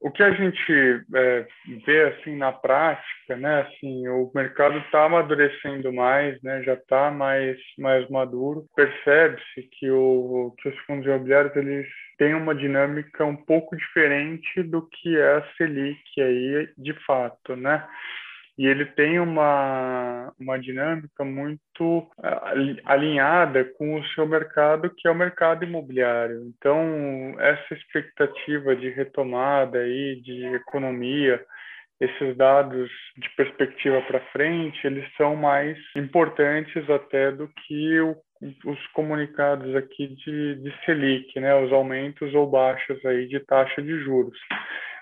O 0.00 0.12
que 0.12 0.22
a 0.22 0.30
gente 0.30 0.72
é, 1.14 1.46
vê 1.84 2.02
assim 2.04 2.36
na 2.36 2.52
prática, 2.52 3.36
né? 3.36 3.62
Assim, 3.62 4.06
o 4.08 4.30
mercado 4.32 4.78
está 4.78 5.04
amadurecendo 5.04 5.92
mais, 5.92 6.40
né? 6.42 6.62
Já 6.62 6.74
está 6.74 7.10
mais 7.10 7.58
mais 7.76 8.08
maduro. 8.08 8.64
Percebe-se 8.76 9.62
que 9.72 9.90
o 9.90 10.54
que 10.58 10.68
os 10.68 10.78
fundos 10.80 11.04
imobiliários 11.04 11.56
eles 11.56 11.86
tem 12.18 12.34
uma 12.34 12.54
dinâmica 12.54 13.24
um 13.24 13.36
pouco 13.36 13.76
diferente 13.76 14.62
do 14.64 14.86
que 14.88 15.16
é 15.16 15.36
a 15.36 15.48
Selic 15.56 16.20
aí, 16.20 16.68
de 16.76 16.92
fato, 17.04 17.56
né? 17.56 17.86
E 18.58 18.66
ele 18.66 18.84
tem 18.86 19.20
uma, 19.20 20.34
uma 20.38 20.58
dinâmica 20.58 21.24
muito 21.24 22.10
alinhada 22.84 23.64
com 23.64 24.00
o 24.00 24.04
seu 24.08 24.26
mercado, 24.26 24.90
que 24.90 25.06
é 25.06 25.10
o 25.10 25.14
mercado 25.14 25.64
imobiliário. 25.64 26.42
Então, 26.42 27.36
essa 27.38 27.72
expectativa 27.72 28.74
de 28.74 28.90
retomada 28.90 29.78
aí, 29.78 30.20
de 30.20 30.44
economia, 30.56 31.40
esses 32.00 32.36
dados 32.36 32.90
de 33.16 33.28
perspectiva 33.36 34.02
para 34.02 34.20
frente, 34.32 34.84
eles 34.84 35.04
são 35.16 35.36
mais 35.36 35.78
importantes 35.96 36.90
até 36.90 37.30
do 37.30 37.48
que 37.48 38.00
o 38.00 38.16
os 38.64 38.86
comunicados 38.88 39.74
aqui 39.74 40.08
de, 40.08 40.54
de 40.56 40.84
Selic, 40.84 41.38
né, 41.40 41.54
os 41.56 41.72
aumentos 41.72 42.32
ou 42.34 42.48
baixas 42.48 43.04
aí 43.04 43.26
de 43.26 43.40
taxa 43.40 43.82
de 43.82 43.98
juros. 44.04 44.38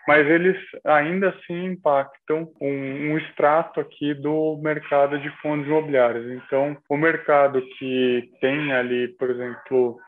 Mas 0.06 0.26
eles 0.28 0.56
ainda 0.84 1.30
assim 1.30 1.64
impactam 1.64 2.48
um, 2.60 3.12
um 3.12 3.18
extrato 3.18 3.80
aqui 3.80 4.14
do 4.14 4.56
mercado 4.62 5.18
de 5.18 5.28
fundos 5.40 5.66
imobiliários. 5.66 6.30
Então, 6.30 6.76
o 6.88 6.96
mercado 6.96 7.60
que 7.78 8.30
tem 8.40 8.72
ali, 8.72 9.08
por 9.18 9.30
exemplo, 9.30 9.98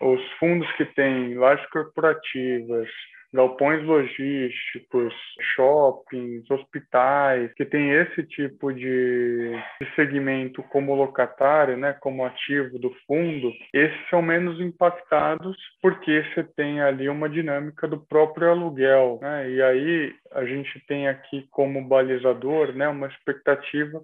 os 0.00 0.20
fundos 0.38 0.70
que 0.72 0.84
têm 0.84 1.34
lajes 1.34 1.64
corporativas, 1.70 2.88
galpões 3.34 3.82
logísticos, 3.84 5.12
shoppings, 5.56 6.48
hospitais, 6.48 7.52
que 7.54 7.64
tem 7.64 7.90
esse 7.90 8.22
tipo 8.22 8.72
de, 8.72 9.52
segmento 9.96 10.62
como 10.64 10.94
locatário, 10.94 11.76
né, 11.76 11.94
como 12.00 12.24
ativo 12.24 12.78
do 12.78 12.94
fundo, 13.06 13.52
esses 13.72 14.08
são 14.08 14.22
menos 14.22 14.60
impactados 14.60 15.56
porque 15.82 16.24
você 16.32 16.44
tem 16.44 16.80
ali 16.80 17.08
uma 17.08 17.28
dinâmica 17.28 17.88
do 17.88 17.98
próprio 17.98 18.50
aluguel, 18.50 19.18
né? 19.20 19.50
E 19.50 19.62
aí 19.62 20.14
a 20.32 20.44
gente 20.44 20.80
tem 20.86 21.08
aqui 21.08 21.46
como 21.50 21.86
balizador, 21.86 22.72
né, 22.72 22.88
uma 22.88 23.08
expectativa 23.08 24.00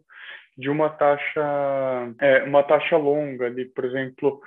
de 0.59 0.69
uma 0.69 0.91
taxa, 0.91 2.13
é, 2.21 2.43
uma 2.43 2.63
taxa 2.63 2.97
longa 2.97 3.47
ali, 3.47 3.65
por 3.65 3.85
exemplo, 3.85 4.41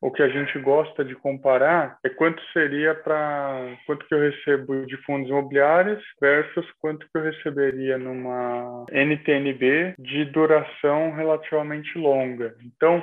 o 0.00 0.10
que 0.10 0.22
a 0.22 0.28
gente 0.28 0.58
gosta 0.58 1.04
de 1.04 1.14
comparar 1.14 1.98
é 2.02 2.08
quanto 2.08 2.42
seria 2.52 2.94
para 2.94 3.76
quanto 3.86 4.06
que 4.06 4.14
eu 4.14 4.20
recebo 4.20 4.86
de 4.86 4.96
fundos 4.98 5.28
imobiliários 5.28 6.02
versus 6.20 6.66
quanto 6.80 7.06
que 7.06 7.18
eu 7.18 7.22
receberia 7.22 7.98
numa 7.98 8.86
NTNB 8.90 9.94
de 9.98 10.24
duração 10.26 11.12
relativamente 11.12 11.98
longa. 11.98 12.54
Então, 12.64 13.02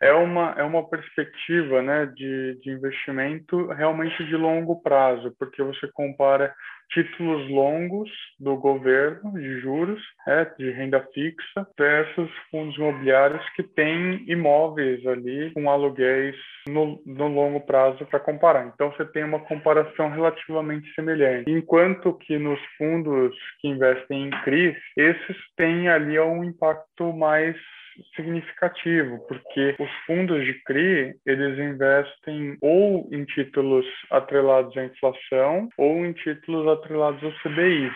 é 0.00 0.12
uma, 0.12 0.54
é 0.58 0.62
uma 0.62 0.88
perspectiva 0.88 1.82
né, 1.82 2.06
de, 2.06 2.58
de 2.60 2.70
investimento 2.70 3.66
realmente 3.68 4.24
de 4.24 4.36
longo 4.36 4.82
prazo, 4.82 5.34
porque 5.38 5.62
você 5.62 5.88
compara 5.92 6.54
títulos 6.92 7.48
longos 7.50 8.10
do 8.38 8.56
governo 8.56 9.32
de 9.32 9.60
juros, 9.60 10.00
é, 10.26 10.44
de 10.58 10.70
renda 10.70 11.04
fixa, 11.12 11.66
versus 11.76 12.30
fundos 12.50 12.76
imobiliários 12.76 13.42
que 13.56 13.62
têm 13.62 14.24
imóveis 14.28 15.04
ali 15.06 15.50
com 15.52 15.68
aluguéis 15.68 16.36
no, 16.68 17.02
no 17.04 17.28
longo 17.28 17.60
prazo 17.60 18.04
para 18.06 18.20
comparar. 18.20 18.66
Então 18.66 18.90
você 18.92 19.04
tem 19.04 19.24
uma 19.24 19.40
comparação 19.40 20.10
relativamente 20.10 20.92
semelhante. 20.94 21.50
Enquanto 21.50 22.14
que 22.18 22.38
nos 22.38 22.60
fundos 22.78 23.34
que 23.60 23.68
investem 23.68 24.28
em 24.28 24.30
CRIs, 24.42 24.76
esses 24.96 25.36
têm 25.56 25.88
ali 25.88 26.18
um 26.20 26.44
impacto 26.44 27.12
mais 27.12 27.56
significativo, 28.14 29.18
porque 29.26 29.76
os 29.78 29.90
fundos 30.06 30.44
de 30.44 30.54
CRI, 30.64 31.14
eles 31.24 31.58
investem 31.58 32.56
ou 32.60 33.08
em 33.12 33.24
títulos 33.24 33.86
atrelados 34.10 34.76
à 34.76 34.84
inflação 34.84 35.68
ou 35.76 36.04
em 36.04 36.12
títulos 36.12 36.66
atrelados 36.68 37.22
ao 37.22 37.32
CDI. 37.42 37.90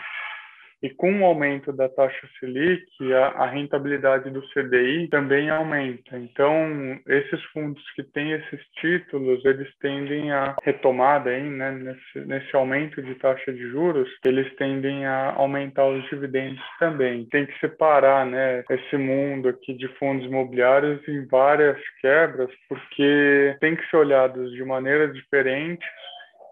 E 0.83 0.89
com 0.91 1.21
o 1.21 1.25
aumento 1.25 1.73
da 1.73 1.89
taxa 1.89 2.27
Selic, 2.39 2.87
a, 3.13 3.45
a, 3.45 3.47
rentabilidade 3.47 4.31
do 4.31 4.43
CDI 4.49 5.09
também 5.09 5.51
aumenta. 5.51 6.17
Então, 6.17 6.99
esses 7.07 7.43
fundos 7.53 7.83
que 7.95 8.03
têm 8.03 8.33
esses 8.33 8.61
títulos, 8.81 9.45
eles 9.45 9.69
tendem 9.81 10.33
a 10.33 10.57
retomada 10.63 11.31
aí, 11.31 11.43
né, 11.43 11.73
nesse, 11.73 12.27
nesse 12.27 12.57
aumento 12.57 13.03
de 13.03 13.15
taxa 13.17 13.53
de 13.53 13.69
juros, 13.69 14.09
eles 14.25 14.51
tendem 14.57 15.05
a 15.05 15.33
aumentar 15.35 15.87
os 15.87 16.03
dividendos 16.09 16.63
também. 16.79 17.27
Tem 17.27 17.45
que 17.45 17.59
separar, 17.61 18.25
né, 18.25 18.65
esse 18.71 18.97
mundo 18.97 19.51
aqui 19.51 19.75
de 19.75 19.87
fundos 19.99 20.27
imobiliários 20.27 21.07
em 21.07 21.27
várias 21.27 21.79
quebras, 22.01 22.51
porque 22.69 23.57
tem 23.61 23.77
que 23.77 23.87
ser 23.91 23.99
olhados 23.99 24.51
de 24.53 24.65
maneiras 24.65 25.13
diferentes 25.13 25.89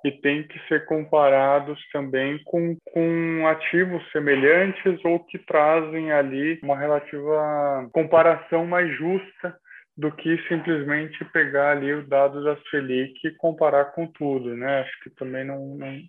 e 0.05 0.13
tem 0.13 0.47
que 0.47 0.59
ser 0.69 0.87
comparados 0.87 1.79
também 1.93 2.41
com, 2.45 2.77
com 2.93 3.47
ativos 3.47 4.03
semelhantes 4.13 5.05
ou 5.05 5.21
que 5.21 5.39
trazem 5.39 6.13
ali 6.13 6.59
uma 6.63 6.79
relativa 6.79 7.89
comparação 7.93 8.67
mais 8.67 8.97
justa 8.97 9.57
do 9.97 10.13
que 10.13 10.39
simplesmente 10.49 11.25
pegar 11.33 11.73
ali 11.73 11.93
o 11.93 12.07
dado 12.07 12.45
da 12.45 12.57
Selic 12.71 13.15
e 13.27 13.35
comparar 13.35 13.87
com 13.87 14.07
tudo, 14.07 14.57
né? 14.57 14.83
Acho 14.83 15.01
que 15.03 15.11
também 15.11 15.45
não, 15.45 15.75
não, 15.75 16.01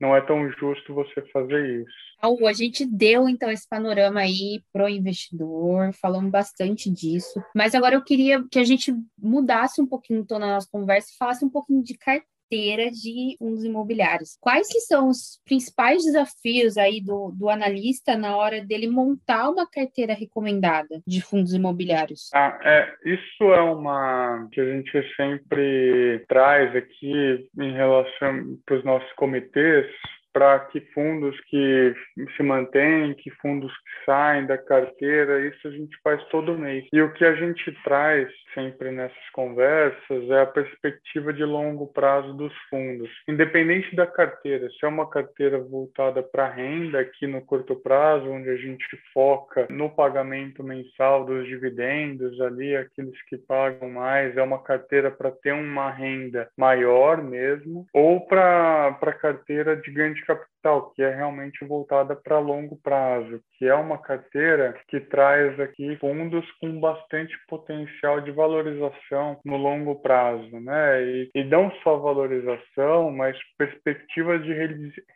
não 0.00 0.16
é 0.16 0.20
tão 0.20 0.50
justo 0.50 0.92
você 0.92 1.22
fazer 1.32 1.82
isso. 1.82 2.10
A 2.48 2.52
gente 2.52 2.84
deu 2.84 3.28
então 3.28 3.48
esse 3.48 3.68
panorama 3.68 4.20
aí 4.20 4.60
pro 4.72 4.88
investidor, 4.88 5.92
falamos 6.02 6.30
bastante 6.30 6.90
disso, 6.90 7.40
mas 7.54 7.72
agora 7.72 7.94
eu 7.94 8.02
queria 8.02 8.44
que 8.50 8.58
a 8.58 8.64
gente 8.64 8.92
mudasse 9.16 9.80
um 9.80 9.86
pouquinho 9.86 10.26
o 10.28 10.38
na 10.38 10.48
nossa 10.48 10.68
conversa 10.70 11.10
e 11.12 11.16
falasse 11.16 11.44
um 11.44 11.50
pouquinho 11.50 11.84
de 11.84 11.96
carteira 11.96 12.28
carteira 12.50 12.90
de 12.90 13.36
fundos 13.38 13.64
imobiliários. 13.64 14.36
Quais 14.40 14.66
que 14.68 14.80
são 14.80 15.08
os 15.08 15.40
principais 15.44 16.04
desafios 16.04 16.76
aí 16.76 17.00
do, 17.00 17.30
do 17.30 17.48
analista 17.48 18.16
na 18.16 18.36
hora 18.36 18.60
dele 18.60 18.88
montar 18.88 19.48
uma 19.48 19.68
carteira 19.70 20.12
recomendada 20.12 21.00
de 21.06 21.22
fundos 21.22 21.54
imobiliários? 21.54 22.28
Ah, 22.34 22.58
é, 22.62 22.92
isso 23.04 23.44
é 23.44 23.60
uma 23.60 24.48
que 24.52 24.60
a 24.60 24.64
gente 24.64 24.90
sempre 25.16 26.24
traz 26.28 26.74
aqui 26.74 27.48
em 27.58 27.72
relação 27.72 28.58
para 28.66 28.78
os 28.78 28.84
nossos 28.84 29.12
comitês, 29.12 29.86
para 30.32 30.58
que 30.60 30.80
fundos 30.92 31.38
que 31.48 31.94
se 32.36 32.42
mantêm, 32.42 33.14
que 33.14 33.30
fundos 33.42 33.72
que 33.72 34.04
saem 34.04 34.46
da 34.46 34.56
carteira, 34.56 35.46
isso 35.46 35.68
a 35.68 35.70
gente 35.70 35.96
faz 36.02 36.22
todo 36.28 36.58
mês. 36.58 36.86
E 36.92 37.00
o 37.02 37.12
que 37.12 37.24
a 37.24 37.34
gente 37.34 37.72
traz 37.84 38.28
sempre 38.54 38.90
nessas 38.90 39.30
conversas 39.32 40.30
é 40.30 40.42
a 40.42 40.46
perspectiva 40.46 41.32
de 41.32 41.44
longo 41.44 41.86
prazo 41.92 42.32
dos 42.34 42.52
fundos, 42.68 43.10
independente 43.28 43.94
da 43.94 44.06
carteira. 44.06 44.68
Se 44.70 44.84
é 44.84 44.88
uma 44.88 45.08
carteira 45.08 45.58
voltada 45.58 46.22
para 46.22 46.48
renda 46.48 47.00
aqui 47.00 47.26
no 47.26 47.40
curto 47.42 47.76
prazo, 47.76 48.30
onde 48.30 48.50
a 48.50 48.56
gente 48.56 48.86
foca 49.12 49.66
no 49.70 49.90
pagamento 49.90 50.62
mensal 50.62 51.24
dos 51.24 51.46
dividendos 51.46 52.40
ali, 52.40 52.76
aqueles 52.76 53.20
que 53.24 53.36
pagam 53.36 53.90
mais, 53.90 54.36
é 54.36 54.42
uma 54.42 54.62
carteira 54.62 55.10
para 55.10 55.30
ter 55.30 55.52
uma 55.52 55.90
renda 55.90 56.48
maior 56.56 57.22
mesmo, 57.22 57.86
ou 57.92 58.26
para 58.26 58.94
carteira 59.20 59.76
de 59.76 59.90
grande 59.90 60.19
Construct 60.26 60.48
capital, 60.60 60.92
que 60.94 61.02
é 61.02 61.14
realmente 61.14 61.64
voltada 61.64 62.14
para 62.14 62.38
longo 62.38 62.78
prazo, 62.82 63.40
que 63.58 63.66
é 63.66 63.74
uma 63.74 63.98
carteira 63.98 64.74
que 64.88 65.00
traz 65.00 65.58
aqui 65.58 65.96
fundos 65.96 66.44
com 66.60 66.78
bastante 66.78 67.34
potencial 67.48 68.20
de 68.20 68.30
valorização 68.30 69.38
no 69.44 69.56
longo 69.56 70.00
prazo, 70.00 70.60
né? 70.60 71.02
E, 71.02 71.30
e 71.34 71.44
não 71.44 71.70
só 71.82 71.96
valorização, 71.96 73.10
mas 73.10 73.36
perspectiva 73.58 74.38
de 74.38 74.52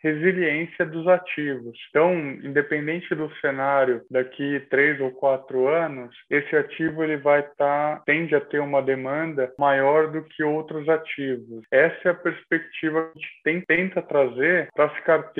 resiliência 0.02 0.86
dos 0.86 1.06
ativos. 1.06 1.76
Então, 1.90 2.12
independente 2.42 3.14
do 3.14 3.30
cenário 3.36 4.02
daqui 4.10 4.60
três 4.70 5.00
ou 5.00 5.10
quatro 5.12 5.68
anos, 5.68 6.14
esse 6.30 6.56
ativo 6.56 7.02
ele 7.02 7.16
vai 7.18 7.40
estar 7.40 7.54
tá, 7.96 8.02
tende 8.06 8.34
a 8.34 8.40
ter 8.40 8.60
uma 8.60 8.82
demanda 8.82 9.52
maior 9.58 10.10
do 10.10 10.22
que 10.22 10.42
outros 10.42 10.88
ativos. 10.88 11.64
Essa 11.70 12.08
é 12.08 12.10
a 12.10 12.14
perspectiva 12.14 13.10
que 13.12 13.18
a 13.18 13.20
gente 13.20 13.42
tem, 13.42 13.60
tenta 13.62 14.02
trazer 14.02 14.68
para 14.74 14.88
carteiras 15.00 15.33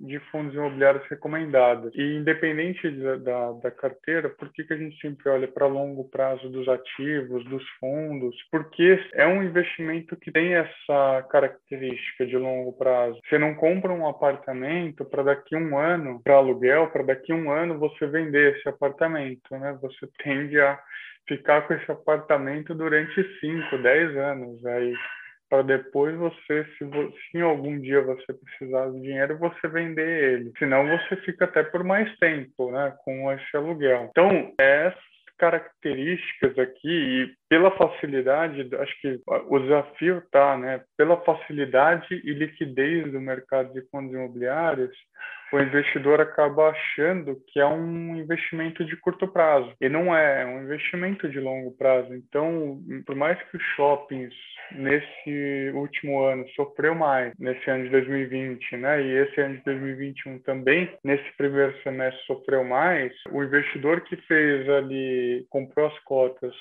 de 0.00 0.18
fundos 0.30 0.54
imobiliários 0.54 1.06
recomendadas. 1.08 1.92
E 1.94 2.02
independente 2.16 2.90
da, 2.90 3.16
da, 3.16 3.52
da 3.52 3.70
carteira, 3.70 4.28
por 4.28 4.52
que, 4.52 4.64
que 4.64 4.72
a 4.72 4.76
gente 4.76 5.00
sempre 5.00 5.28
olha 5.28 5.46
para 5.46 5.66
longo 5.66 6.08
prazo 6.08 6.48
dos 6.50 6.68
ativos, 6.68 7.44
dos 7.44 7.62
fundos? 7.78 8.36
Porque 8.50 8.98
é 9.14 9.26
um 9.26 9.42
investimento 9.42 10.16
que 10.16 10.32
tem 10.32 10.54
essa 10.54 11.26
característica 11.30 12.26
de 12.26 12.36
longo 12.36 12.72
prazo. 12.72 13.20
Você 13.28 13.38
não 13.38 13.54
compra 13.54 13.92
um 13.92 14.08
apartamento 14.08 15.04
para 15.04 15.22
daqui 15.22 15.54
um 15.56 15.78
ano, 15.78 16.20
para 16.22 16.34
aluguel, 16.34 16.88
para 16.88 17.04
daqui 17.04 17.32
um 17.32 17.50
ano 17.50 17.78
você 17.78 18.06
vender 18.06 18.56
esse 18.56 18.68
apartamento, 18.68 19.50
né? 19.52 19.78
Você 19.80 20.08
tende 20.22 20.60
a 20.60 20.78
ficar 21.28 21.62
com 21.62 21.74
esse 21.74 21.90
apartamento 21.90 22.74
durante 22.74 23.22
5, 23.40 23.78
10 23.78 24.16
anos. 24.16 24.66
Aí 24.66 24.94
para 25.52 25.60
depois 25.60 26.16
você, 26.16 26.64
se, 26.78 26.90
se 27.30 27.42
algum 27.42 27.78
dia 27.78 28.00
você 28.00 28.32
precisar 28.32 28.90
de 28.90 29.02
dinheiro, 29.02 29.36
você 29.36 29.68
vender 29.68 30.32
ele. 30.32 30.52
Senão 30.58 30.88
você 30.88 31.14
fica 31.16 31.44
até 31.44 31.62
por 31.62 31.84
mais 31.84 32.10
tempo, 32.16 32.72
né, 32.72 32.94
com 33.04 33.30
esse 33.30 33.54
aluguel. 33.54 34.08
Então, 34.10 34.54
essas 34.58 34.98
características 35.36 36.58
aqui 36.58 36.88
e 36.88 37.34
pela 37.50 37.70
facilidade, 37.72 38.66
acho 38.76 39.00
que 39.02 39.20
o 39.26 39.58
desafio 39.58 40.22
tá, 40.32 40.56
né, 40.56 40.82
pela 40.96 41.20
facilidade 41.20 42.06
e 42.24 42.32
liquidez 42.32 43.12
do 43.12 43.20
mercado 43.20 43.74
de 43.74 43.82
fundos 43.90 44.14
imobiliários, 44.14 44.96
o 45.52 45.60
investidor 45.60 46.20
acaba 46.20 46.70
achando 46.70 47.36
que 47.48 47.60
é 47.60 47.66
um 47.66 48.16
investimento 48.16 48.84
de 48.84 48.96
curto 48.96 49.28
prazo. 49.28 49.72
E 49.80 49.88
não 49.88 50.16
é, 50.16 50.42
é 50.42 50.46
um 50.46 50.64
investimento 50.64 51.28
de 51.28 51.38
longo 51.38 51.72
prazo. 51.72 52.14
Então, 52.14 52.80
por 53.06 53.14
mais 53.14 53.40
que 53.44 53.56
os 53.56 53.62
shoppings 53.76 54.34
nesse 54.72 55.70
último 55.74 56.22
ano 56.22 56.48
sofreu 56.56 56.94
mais, 56.94 57.32
nesse 57.38 57.68
ano 57.70 57.84
de 57.84 57.90
2020, 57.90 58.76
né? 58.78 59.02
E 59.02 59.10
esse 59.18 59.40
ano 59.40 59.56
de 59.56 59.64
2021 59.64 60.38
também, 60.40 60.90
nesse 61.04 61.30
primeiro 61.36 61.76
semestre 61.82 62.24
sofreu 62.26 62.64
mais, 62.64 63.12
o 63.30 63.42
investidor 63.42 64.00
que 64.02 64.16
fez 64.16 64.68
ali, 64.70 65.44
comprou 65.50 65.86
as 65.86 65.98
cotas 66.00 66.54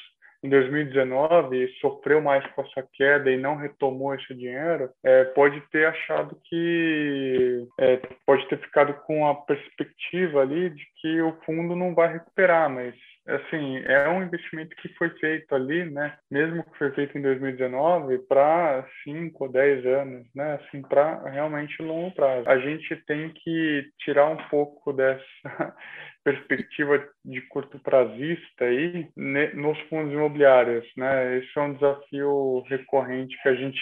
em 0.43 0.49
2019 0.49 1.67
sofreu 1.79 2.21
mais 2.21 2.45
com 2.53 2.61
essa 2.61 2.87
queda 2.93 3.31
e 3.31 3.37
não 3.37 3.55
retomou 3.55 4.13
esse 4.15 4.33
dinheiro, 4.33 4.89
é, 5.03 5.25
pode 5.25 5.61
ter 5.71 5.85
achado 5.85 6.37
que 6.45 7.67
é, 7.79 8.01
pode 8.25 8.47
ter 8.47 8.57
ficado 8.59 8.93
com 9.05 9.27
a 9.27 9.35
perspectiva 9.35 10.41
ali 10.41 10.69
de 10.69 10.85
que 11.01 11.21
o 11.21 11.37
fundo 11.45 11.75
não 11.75 11.93
vai 11.93 12.13
recuperar, 12.13 12.69
mas 12.69 12.93
assim 13.27 13.77
é 13.85 14.09
um 14.09 14.23
investimento 14.23 14.75
que 14.77 14.89
foi 14.95 15.09
feito 15.11 15.53
ali, 15.53 15.89
né? 15.89 16.17
Mesmo 16.29 16.63
que 16.63 16.77
foi 16.77 16.91
feito 16.91 17.17
em 17.17 17.21
2019 17.21 18.19
para 18.27 18.85
5 19.03 19.43
ou 19.43 19.51
10 19.51 19.85
anos, 19.85 20.27
né? 20.35 20.55
Assim 20.55 20.81
para 20.81 21.29
realmente 21.29 21.81
longo 21.81 22.13
prazo. 22.15 22.49
A 22.49 22.57
gente 22.57 22.95
tem 23.05 23.29
que 23.29 23.89
tirar 23.99 24.27
um 24.27 24.37
pouco 24.49 24.91
dessa 24.91 25.75
perspectiva 26.23 27.03
de 27.25 27.41
curto 27.41 27.79
prazista 27.79 28.65
aí 28.65 29.09
nos 29.53 29.79
fundos 29.81 30.13
imobiliários, 30.13 30.85
né? 30.95 31.37
Esse 31.37 31.57
é 31.57 31.61
um 31.61 31.73
desafio 31.73 32.63
recorrente 32.67 33.37
que 33.41 33.49
a 33.49 33.55
gente 33.55 33.79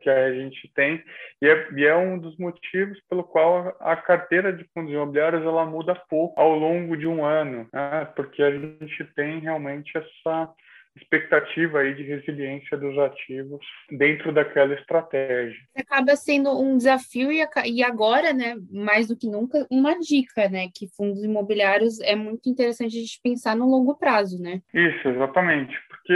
que 0.00 0.10
a 0.10 0.32
gente 0.32 0.70
tem 0.74 1.02
e 1.40 1.48
é, 1.48 1.68
e 1.76 1.86
é 1.86 1.96
um 1.96 2.18
dos 2.18 2.36
motivos 2.38 2.98
pelo 3.08 3.24
qual 3.24 3.76
a 3.80 3.96
carteira 3.96 4.52
de 4.52 4.64
fundos 4.74 4.92
imobiliários 4.92 5.42
ela 5.42 5.64
muda 5.64 5.94
pouco 6.08 6.38
ao 6.38 6.54
longo 6.54 6.96
de 6.96 7.06
um 7.06 7.24
ano, 7.24 7.68
né? 7.72 8.06
Porque 8.14 8.42
a 8.42 8.50
gente 8.50 9.04
tem 9.14 9.38
realmente 9.40 9.96
essa 9.96 10.52
expectativa 11.00 11.80
aí 11.80 11.94
de 11.94 12.02
resiliência 12.02 12.76
dos 12.76 12.98
ativos 12.98 13.64
dentro 13.90 14.32
daquela 14.32 14.74
estratégia. 14.74 15.56
Acaba 15.76 16.16
sendo 16.16 16.60
um 16.60 16.76
desafio 16.76 17.30
e 17.32 17.82
agora, 17.82 18.32
né, 18.32 18.56
mais 18.70 19.08
do 19.08 19.16
que 19.16 19.28
nunca, 19.28 19.66
uma 19.70 19.98
dica, 19.98 20.48
né, 20.48 20.68
que 20.74 20.88
fundos 20.88 21.22
imobiliários 21.22 22.00
é 22.00 22.14
muito 22.14 22.48
interessante 22.48 22.96
a 22.96 23.00
gente 23.00 23.20
pensar 23.22 23.56
no 23.56 23.68
longo 23.68 23.96
prazo, 23.96 24.40
né? 24.40 24.60
Isso, 24.74 25.08
exatamente, 25.08 25.74
porque 26.08 26.14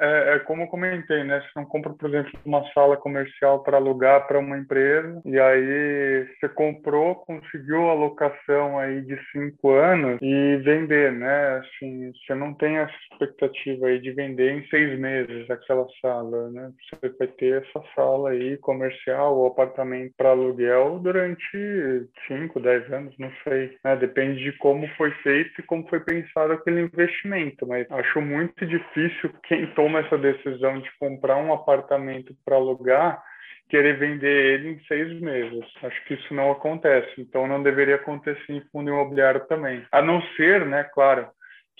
é, 0.00 0.34
é 0.34 0.38
como 0.40 0.62
eu 0.62 0.66
comentei, 0.66 1.24
né, 1.24 1.40
você 1.40 1.48
não 1.56 1.64
compra, 1.64 1.94
por 1.94 2.10
exemplo, 2.10 2.30
uma 2.44 2.62
sala 2.74 2.98
comercial 2.98 3.62
para 3.62 3.78
alugar 3.78 4.26
para 4.28 4.38
uma 4.38 4.58
empresa 4.58 5.22
e 5.24 5.40
aí 5.40 6.28
você 6.38 6.48
comprou, 6.50 7.14
conseguiu 7.14 7.88
a 7.88 7.94
locação 7.94 8.78
aí 8.78 9.00
de 9.00 9.18
cinco 9.32 9.70
anos 9.70 10.18
e 10.20 10.56
vender, 10.58 11.12
né, 11.12 11.56
assim, 11.56 12.12
você 12.12 12.34
não 12.34 12.52
tem 12.52 12.76
essa 12.76 12.92
expectativa 13.12 13.86
aí 13.86 13.98
de 13.98 14.12
vender 14.12 14.52
em 14.52 14.66
seis 14.68 14.98
meses 14.98 15.48
aquela 15.48 15.86
sala, 16.02 16.50
né? 16.50 16.70
Você 17.00 17.08
vai 17.18 17.28
ter 17.28 17.62
essa 17.62 17.82
sala 17.94 18.30
aí 18.30 18.58
comercial 18.58 19.38
ou 19.38 19.46
apartamento 19.46 20.12
para 20.18 20.30
aluguel 20.30 20.98
durante 20.98 22.06
cinco, 22.26 22.60
dez 22.60 22.90
anos, 22.92 23.14
não 23.18 23.32
sei. 23.44 23.76
Né? 23.84 23.96
Depende 23.96 24.42
de 24.42 24.52
como 24.58 24.86
foi 24.96 25.10
feito 25.22 25.60
e 25.60 25.62
como 25.62 25.88
foi 25.88 26.00
pensado 26.00 26.52
aquele 26.52 26.82
investimento. 26.82 27.66
Mas 27.66 27.90
acho 27.90 28.20
muito 28.20 28.66
difícil 28.66 29.29
quem 29.44 29.66
toma 29.74 30.00
essa 30.00 30.18
decisão 30.18 30.80
de 30.80 30.90
comprar 30.98 31.36
um 31.36 31.52
apartamento 31.52 32.34
para 32.44 32.56
alugar 32.56 33.22
querer 33.70 33.98
vender 33.98 34.54
ele 34.54 34.70
em 34.70 34.80
seis 34.86 35.20
meses. 35.20 35.64
Acho 35.82 36.04
que 36.04 36.14
isso 36.14 36.34
não 36.34 36.50
acontece. 36.50 37.08
Então 37.18 37.46
não 37.46 37.62
deveria 37.62 37.94
acontecer 37.94 38.52
em 38.52 38.60
fundo 38.72 38.90
imobiliário 38.90 39.46
também. 39.46 39.86
A 39.92 40.02
não 40.02 40.20
ser, 40.36 40.66
né, 40.66 40.84
claro, 40.92 41.28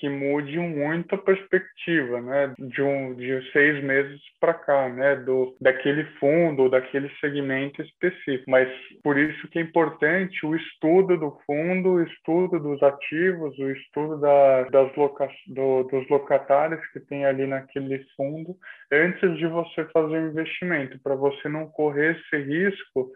que 0.01 0.09
mude 0.09 0.59
muito 0.59 1.15
a 1.15 1.19
perspectiva, 1.19 2.23
né, 2.23 2.55
de 2.59 2.81
um 2.81 3.15
de 3.15 3.53
seis 3.53 3.85
meses 3.85 4.19
para 4.41 4.55
cá, 4.55 4.89
né, 4.89 5.17
do 5.17 5.55
daquele 5.61 6.05
fundo 6.19 6.63
ou 6.63 6.71
daquele 6.71 7.11
segmento 7.21 7.83
específico. 7.83 8.51
Mas 8.51 8.69
por 9.05 9.19
isso 9.19 9.47
que 9.49 9.59
é 9.59 9.63
importante 9.63 10.45
o 10.47 10.57
estudo 10.57 11.19
do 11.19 11.39
fundo, 11.47 11.91
o 11.91 12.03
estudo 12.03 12.59
dos 12.59 12.83
ativos, 12.83 13.57
o 13.59 13.71
estudo 13.71 14.19
da, 14.19 14.63
das 14.71 14.97
loca, 14.97 15.29
do, 15.49 15.83
dos 15.85 16.09
locatários 16.09 16.81
que 16.93 17.01
tem 17.01 17.27
ali 17.27 17.47
naquele 17.47 18.03
fundo 18.17 18.57
antes 18.91 19.37
de 19.37 19.47
você 19.47 19.85
fazer 19.93 20.17
o 20.17 20.31
investimento, 20.31 20.99
para 21.03 21.15
você 21.15 21.47
não 21.49 21.67
correr 21.67 22.17
esse 22.17 22.43
risco 22.43 23.11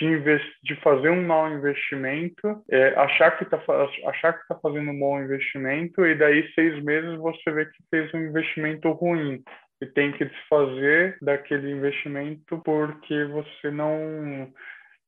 de, 0.00 0.40
de 0.62 0.76
fazer 0.76 1.10
um 1.10 1.26
mau 1.26 1.48
investimento, 1.50 2.62
é, 2.70 2.94
achar 2.96 3.36
que 3.36 3.44
está 3.44 3.58
tá 3.58 4.58
fazendo 4.62 4.90
um 4.90 4.98
bom 4.98 5.20
investimento 5.20 6.04
e 6.06 6.14
daí 6.14 6.50
seis 6.54 6.82
meses 6.82 7.18
você 7.18 7.50
vê 7.50 7.66
que 7.66 7.82
fez 7.90 8.12
um 8.14 8.18
investimento 8.18 8.90
ruim 8.92 9.42
e 9.80 9.86
tem 9.86 10.12
que 10.12 10.24
desfazer 10.24 11.18
daquele 11.22 11.70
investimento 11.70 12.60
porque 12.64 13.24
você 13.24 13.70
não 13.70 14.50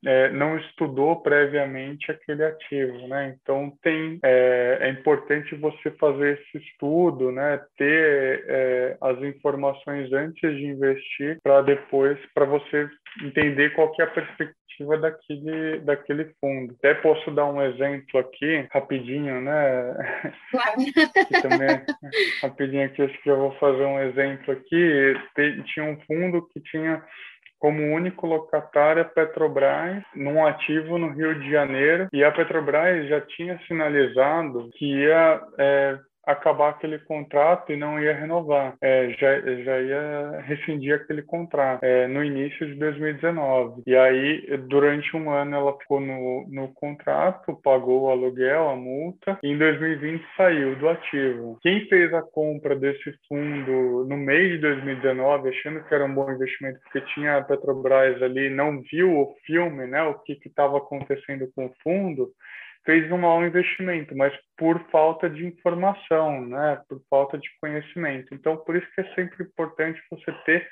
é, 0.05 0.31
não 0.31 0.59
estudou 0.59 1.23
previamente 1.23 2.11
aquele 2.11 2.45
ativo, 2.45 3.07
né? 3.09 3.37
Então 3.41 3.73
tem 3.83 4.19
é, 4.23 4.79
é 4.81 4.89
importante 4.91 5.55
você 5.55 5.91
fazer 5.93 6.39
esse 6.39 6.65
estudo, 6.65 7.31
né? 7.31 7.61
Ter 7.77 8.45
é, 8.49 8.97
as 9.01 9.19
informações 9.23 10.13
antes 10.13 10.57
de 10.57 10.67
investir 10.67 11.39
para 11.43 11.63
depois 11.63 12.19
para 12.35 12.45
você 12.45 12.89
entender 13.23 13.71
qual 13.75 13.93
que 13.93 14.03
é 14.03 14.05
a 14.05 14.11
perspectiva 14.11 14.99
daquele, 14.99 15.79
daquele 15.81 16.33
fundo. 16.41 16.75
Até 16.79 16.95
posso 16.95 17.31
dar 17.31 17.47
um 17.47 17.63
exemplo 17.63 18.19
aqui, 18.19 18.67
rapidinho, 18.73 19.41
né? 19.41 20.33
Claro. 20.51 20.77
também, 21.43 21.83
rapidinho 22.43 22.87
aqui, 22.87 23.03
acho 23.03 23.23
que 23.23 23.31
eu 23.31 23.37
vou 23.37 23.53
fazer 23.59 23.85
um 23.85 24.01
exemplo 24.01 24.53
aqui. 24.53 25.15
Tinha 25.67 25.87
um 25.87 26.01
fundo 26.07 26.49
que 26.49 26.61
tinha 26.61 27.03
como 27.63 27.95
único 27.95 28.27
locatário 28.27 29.03
a 29.03 29.05
Petrobras 29.05 30.03
num 30.17 30.45
ativo 30.45 30.99
no 30.99 31.13
Rio 31.13 31.39
de 31.39 31.49
Janeiro. 31.49 32.09
E 32.13 32.25
a 32.25 32.33
Petrobras 32.33 33.09
já 33.09 33.21
tinha 33.21 33.57
sinalizado 33.69 34.69
que 34.75 34.85
ia 34.85 35.41
é, 35.57 35.97
acabar 36.27 36.71
aquele 36.71 36.99
contrato 37.01 37.73
e 37.73 37.77
não 37.77 38.01
ia 38.01 38.15
renovar, 38.15 38.75
é, 38.81 39.11
já, 39.11 39.41
já 39.41 39.81
ia 39.81 40.41
rescindir 40.43 40.95
aquele 40.95 41.23
contrato 41.23 41.83
é, 41.83 42.07
no 42.07 42.23
início 42.23 42.67
de 42.67 42.75
2019. 42.75 43.83
E 43.87 43.97
aí, 43.97 44.57
durante 44.69 45.17
um 45.17 45.31
ano, 45.31 45.57
ela 45.57 45.79
ficou 45.79 46.01
no, 46.01 46.47
no 46.49 46.69
contrato, 46.75 47.59
pagou 47.63 48.03
o 48.03 48.11
aluguel, 48.11 48.69
a 48.69 48.77
multa, 48.77 49.39
e 49.43 49.49
em 49.49 49.59
2020 49.59 50.25
saiu 50.37 50.77
do 50.77 50.89
ativo. 50.89 51.59
Quem 51.63 51.87
fez 51.89 52.13
a 52.15 52.23
compra 52.23 52.77
desse 52.77 53.13
fundo 53.29 54.07
no 54.09 54.17
mês 54.17 54.53
de 54.53 54.59
2019, 54.59 55.49
achando 55.49 55.83
que 55.85 55.95
era 55.95 56.05
um 56.05 56.15
bom 56.15 56.31
investimento, 56.31 56.81
porque 56.85 57.01
tinha 57.15 57.39
a 57.39 57.43
Petrobras 57.43 58.23
ali, 58.23 58.49
não 58.49 58.81
viu 58.83 59.19
o 59.19 59.35
filme, 59.45 59.87
né, 59.87 60.03
o 60.03 60.15
que 60.21 60.39
estava 60.45 60.79
acontecendo 60.79 61.49
com 61.55 61.67
o 61.67 61.73
fundo, 61.83 62.31
fez 62.85 63.11
um 63.13 63.19
mau 63.19 63.45
investimento, 63.45 64.17
mas 64.17 64.33
por 64.57 64.79
falta 64.91 65.29
de 65.31 65.47
informação, 65.47 66.47
né? 66.47 66.81
Por 66.89 67.01
falta 67.09 67.39
de 67.39 67.49
conhecimento. 67.61 68.35
Então, 68.35 68.57
por 68.57 68.77
isso 68.77 68.87
que 68.95 69.01
é 69.01 69.15
sempre 69.15 69.45
importante 69.45 70.03
você 70.11 70.33
ter 70.45 70.69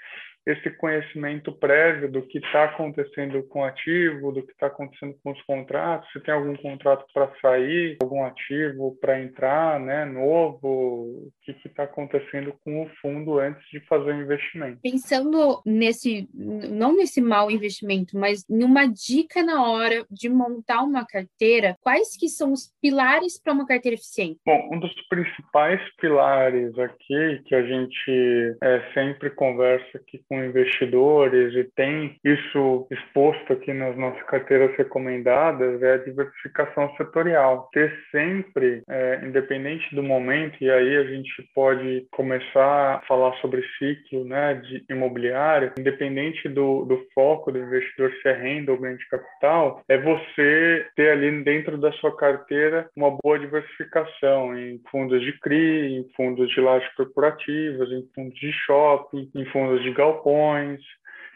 esse 0.46 0.70
conhecimento 0.70 1.52
prévio 1.52 2.10
do 2.10 2.22
que 2.22 2.38
está 2.38 2.64
acontecendo 2.64 3.42
com 3.44 3.60
o 3.60 3.64
ativo, 3.64 4.32
do 4.32 4.42
que 4.42 4.52
está 4.52 4.66
acontecendo 4.66 5.14
com 5.22 5.32
os 5.32 5.42
contratos, 5.42 6.10
se 6.12 6.20
tem 6.20 6.34
algum 6.34 6.54
contrato 6.56 7.04
para 7.12 7.30
sair, 7.40 7.98
algum 8.02 8.24
ativo 8.24 8.96
para 9.00 9.20
entrar, 9.20 9.78
né, 9.80 10.04
novo, 10.04 10.68
o 10.68 11.30
que 11.42 11.52
está 11.66 11.84
acontecendo 11.84 12.54
com 12.64 12.82
o 12.82 12.90
fundo 13.00 13.38
antes 13.38 13.62
de 13.70 13.80
fazer 13.86 14.12
o 14.12 14.22
investimento. 14.22 14.80
Pensando 14.82 15.60
nesse, 15.64 16.28
não 16.34 16.96
nesse 16.96 17.20
mau 17.20 17.50
investimento, 17.50 18.18
mas 18.18 18.44
numa 18.48 18.86
dica 18.86 19.42
na 19.42 19.68
hora 19.68 20.06
de 20.10 20.28
montar 20.28 20.82
uma 20.82 21.04
carteira, 21.06 21.76
quais 21.80 22.16
que 22.16 22.28
são 22.28 22.52
os 22.52 22.72
pilares 22.80 23.40
para 23.40 23.52
uma 23.52 23.66
carteira 23.66 23.94
eficiente? 23.94 24.40
Bom, 24.44 24.70
um 24.72 24.80
dos 24.80 24.94
principais 25.08 25.80
pilares 25.96 26.76
aqui 26.78 27.42
que 27.44 27.54
a 27.54 27.62
gente 27.62 28.56
é, 28.62 28.92
sempre 28.94 29.30
conversa 29.30 29.98
aqui 29.98 30.22
com 30.30 30.44
investidores 30.44 31.52
e 31.56 31.64
tem 31.74 32.16
isso 32.24 32.86
exposto 32.88 33.52
aqui 33.52 33.72
nas 33.72 33.96
nossas 33.96 34.22
carteiras 34.22 34.74
recomendadas 34.76 35.82
é 35.82 35.94
a 35.94 35.96
diversificação 35.96 36.94
setorial. 36.96 37.68
Ter 37.72 37.92
sempre, 38.12 38.82
é, 38.88 39.20
independente 39.24 39.92
do 39.92 40.04
momento, 40.04 40.56
e 40.60 40.70
aí 40.70 40.96
a 40.96 41.04
gente 41.04 41.30
pode 41.52 42.06
começar 42.12 42.94
a 42.94 43.00
falar 43.08 43.34
sobre 43.40 43.64
ciclo 43.76 44.24
né, 44.24 44.54
de 44.54 44.84
imobiliário, 44.88 45.72
independente 45.76 46.48
do, 46.48 46.84
do 46.84 47.04
foco 47.12 47.50
do 47.50 47.58
investidor, 47.58 48.12
se 48.22 48.28
é 48.28 48.32
renda 48.32 48.70
ou 48.70 48.78
ganho 48.78 48.98
de 48.98 49.08
capital, 49.08 49.82
é 49.88 49.98
você 49.98 50.86
ter 50.94 51.10
ali 51.10 51.42
dentro 51.42 51.76
da 51.76 51.90
sua 51.92 52.16
carteira 52.16 52.88
uma 52.96 53.10
boa 53.22 53.36
diversificação 53.38 54.56
em 54.56 54.80
fundos 54.90 55.20
de 55.22 55.32
CRI, 55.40 55.96
em 55.96 56.08
fundos 56.14 56.48
de 56.50 56.60
lajes 56.60 56.88
corporativas, 56.94 57.90
em 57.90 58.06
fundos 58.14 58.38
de 58.38 58.52
shopping, 58.52 59.28
em 59.34 59.44
fundos 59.46 59.82
de 59.82 59.90
galpão 59.92 60.19
galpões, 60.20 60.80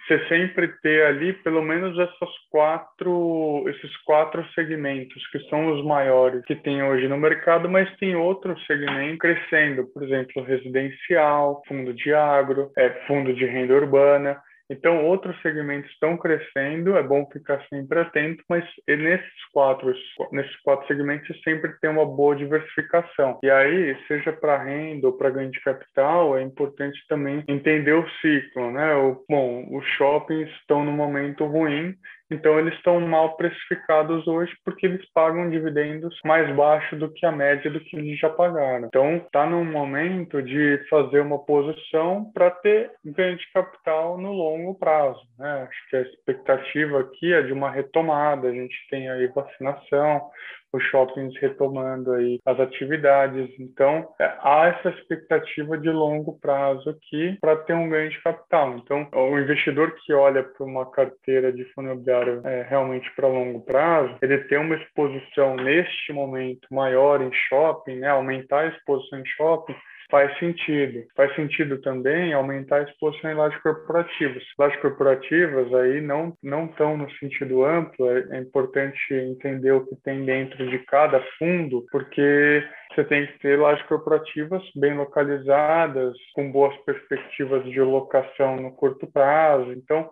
você 0.07 0.29
sempre 0.29 0.69
ter 0.83 1.07
ali 1.07 1.33
pelo 1.33 1.63
menos 1.63 1.99
essas 1.99 2.29
quatro, 2.51 3.65
esses 3.69 3.97
quatro 4.05 4.45
segmentos 4.55 5.27
que 5.29 5.39
são 5.49 5.73
os 5.73 5.85
maiores 5.85 6.45
que 6.45 6.55
tem 6.55 6.83
hoje 6.83 7.09
no 7.09 7.17
mercado, 7.17 7.71
mas 7.71 7.91
tem 7.97 8.15
outros 8.15 8.65
segmentos 8.67 9.19
crescendo, 9.19 9.87
por 9.87 10.03
exemplo, 10.03 10.43
residencial, 10.43 11.63
fundo 11.67 11.95
de 11.95 12.13
agro, 12.13 12.71
é, 12.77 12.91
fundo 13.07 13.33
de 13.33 13.47
renda 13.47 13.75
urbana. 13.75 14.37
Então, 14.75 15.05
outros 15.05 15.41
segmentos 15.41 15.91
estão 15.93 16.17
crescendo, 16.17 16.97
é 16.97 17.03
bom 17.03 17.27
ficar 17.33 17.65
sempre 17.69 18.01
atento, 18.01 18.43
mas 18.49 18.65
nesses 18.89 19.45
quatro, 19.53 19.95
nesses 20.33 20.57
quatro 20.63 20.87
segmentos 20.89 21.41
sempre 21.43 21.73
tem 21.81 21.91
uma 21.91 22.05
boa 22.05 22.35
diversificação. 22.35 23.39
E 23.43 23.51
aí, 23.51 23.97
seja 24.09 24.33
para 24.33 24.63
renda 24.63 25.07
ou 25.07 25.13
para 25.13 25.31
ganho 25.31 25.51
de 25.51 25.61
capital, 25.61 26.37
é 26.37 26.43
importante 26.43 26.99
também 27.09 27.45
entender 27.47 27.93
o 27.93 28.09
ciclo, 28.21 28.73
né? 28.73 28.95
O, 28.97 29.25
bom, 29.29 29.65
os 29.71 29.87
shoppings 29.97 30.51
estão 30.61 30.85
no 30.85 30.93
momento 30.93 31.45
ruim, 31.47 31.95
então, 32.35 32.59
eles 32.59 32.75
estão 32.75 33.01
mal 33.01 33.37
precificados 33.37 34.27
hoje 34.27 34.53
porque 34.65 34.87
eles 34.87 35.05
pagam 35.13 35.49
dividendos 35.49 36.19
mais 36.25 36.55
baixos 36.55 36.99
do 36.99 37.11
que 37.13 37.25
a 37.25 37.33
média 37.33 37.71
do 37.71 37.81
que 37.81 37.97
eles 37.97 38.19
já 38.19 38.29
pagaram. 38.29 38.87
Então, 38.87 39.17
está 39.17 39.47
no 39.47 39.65
momento 39.65 40.43
de 40.43 40.85
fazer 40.91 41.21
uma 41.21 41.39
posição 41.39 42.31
para 42.33 42.51
ter 42.51 42.91
ganho 43.05 43.37
de 43.37 43.53
capital 43.53 44.19
no 44.19 44.33
longo 44.33 44.75
prazo. 44.75 45.21
Né? 45.39 45.69
Acho 45.69 45.91
que 45.91 45.97
a 45.97 46.03
expectativa 46.03 47.01
aqui 47.01 47.33
é 47.33 47.43
de 47.43 47.53
uma 47.53 47.71
retomada. 47.71 48.49
A 48.49 48.53
gente 48.53 48.77
tem 48.91 49.09
aí 49.09 49.27
vacinação, 49.29 50.29
os 50.75 50.83
shoppings 50.85 51.35
retomando 51.41 52.13
aí 52.13 52.41
as 52.45 52.59
atividades. 52.59 53.49
Então, 53.59 54.09
é, 54.21 54.25
há 54.41 54.67
essa 54.67 54.91
expectativa 54.91 55.79
de 55.79 55.91
longo 55.91 56.39
prazo 56.41 56.91
aqui 56.91 57.39
para 57.41 57.57
ter 57.57 57.75
um 57.75 57.89
ganho 57.89 58.11
de 58.11 58.21
capital. 58.23 58.77
Então, 58.77 59.09
o 59.13 59.39
investidor 59.39 59.95
que 60.05 60.13
olha 60.13 60.43
para 60.43 60.67
uma 60.67 60.91
carteira 60.91 61.53
de 61.53 61.65
fundo 61.73 61.91
imobiliário 61.91 62.41
é, 62.45 62.63
realmente 62.69 63.11
para 63.15 63.29
longo 63.29 63.61
prazo, 63.61 64.17
ele 64.21 64.39
tem 64.45 64.59
uma 64.59 64.75
exposição 64.77 65.57
neste 65.57 66.13
momento 66.13 66.67
maior 66.71 67.23
em 67.23 67.33
shopping, 67.49 67.97
né, 67.97 68.09
aumentar 68.09 68.61
a 68.61 68.69
exposição 68.69 69.21
em 69.21 69.27
shopping, 69.27 69.75
faz 70.11 70.37
sentido. 70.39 71.05
Faz 71.17 71.35
sentido 71.35 71.81
também 71.81 72.33
aumentar 72.33 72.77
a 72.77 72.83
exposição 72.83 73.31
em 73.31 73.35
lajes 73.35 73.61
corporativas. 73.63 74.43
Lajes 74.59 74.81
corporativas 74.81 75.73
aí 75.75 76.01
não 76.01 76.37
não 76.43 76.67
estão 76.67 76.97
no 76.97 77.11
sentido 77.13 77.65
amplo, 77.65 78.11
é, 78.11 78.37
é 78.37 78.39
importante 78.39 79.15
entender 79.15 79.73
o 79.73 79.87
que 79.87 79.97
tem 79.97 80.25
dentro 80.25 80.69
de 80.69 80.79
cada 80.81 81.21
fundo, 81.39 81.85
porque 81.91 82.65
você 82.95 83.05
tem 83.05 83.27
que 83.27 83.39
ter 83.41 83.59
lajes 83.59 83.85
corporativas 83.87 84.63
bem 84.77 84.95
localizadas, 84.95 86.15
com 86.35 86.53
boas 86.53 86.77
perspectivas 86.85 87.65
de 87.65 87.81
locação 87.81 88.57
no 88.57 88.73
curto 88.73 89.07
prazo. 89.11 89.73
Então, 89.73 90.09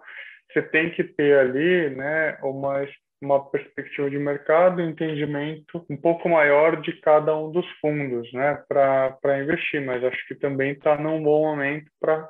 você 0.52 0.62
tem 0.62 0.90
que 0.90 1.04
ter 1.04 1.38
ali 1.38 1.90
né, 1.90 2.36
uma 2.42 2.86
uma 3.22 3.48
perspectiva 3.48 4.10
de 4.10 4.18
mercado, 4.18 4.82
entendimento 4.82 5.84
um 5.88 5.96
pouco 5.96 6.28
maior 6.28 6.80
de 6.80 6.92
cada 7.00 7.36
um 7.36 7.50
dos 7.50 7.66
fundos, 7.80 8.30
né, 8.32 8.62
para 8.68 9.40
investir. 9.40 9.80
Mas 9.80 10.02
acho 10.02 10.28
que 10.28 10.34
também 10.34 10.72
está 10.72 10.96
num 10.96 11.22
bom 11.22 11.42
momento 11.42 11.86
para 12.00 12.28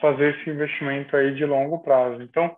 fazer 0.00 0.34
esse 0.34 0.50
investimento 0.50 1.16
aí 1.16 1.34
de 1.34 1.44
longo 1.44 1.78
prazo. 1.80 2.22
Então, 2.22 2.56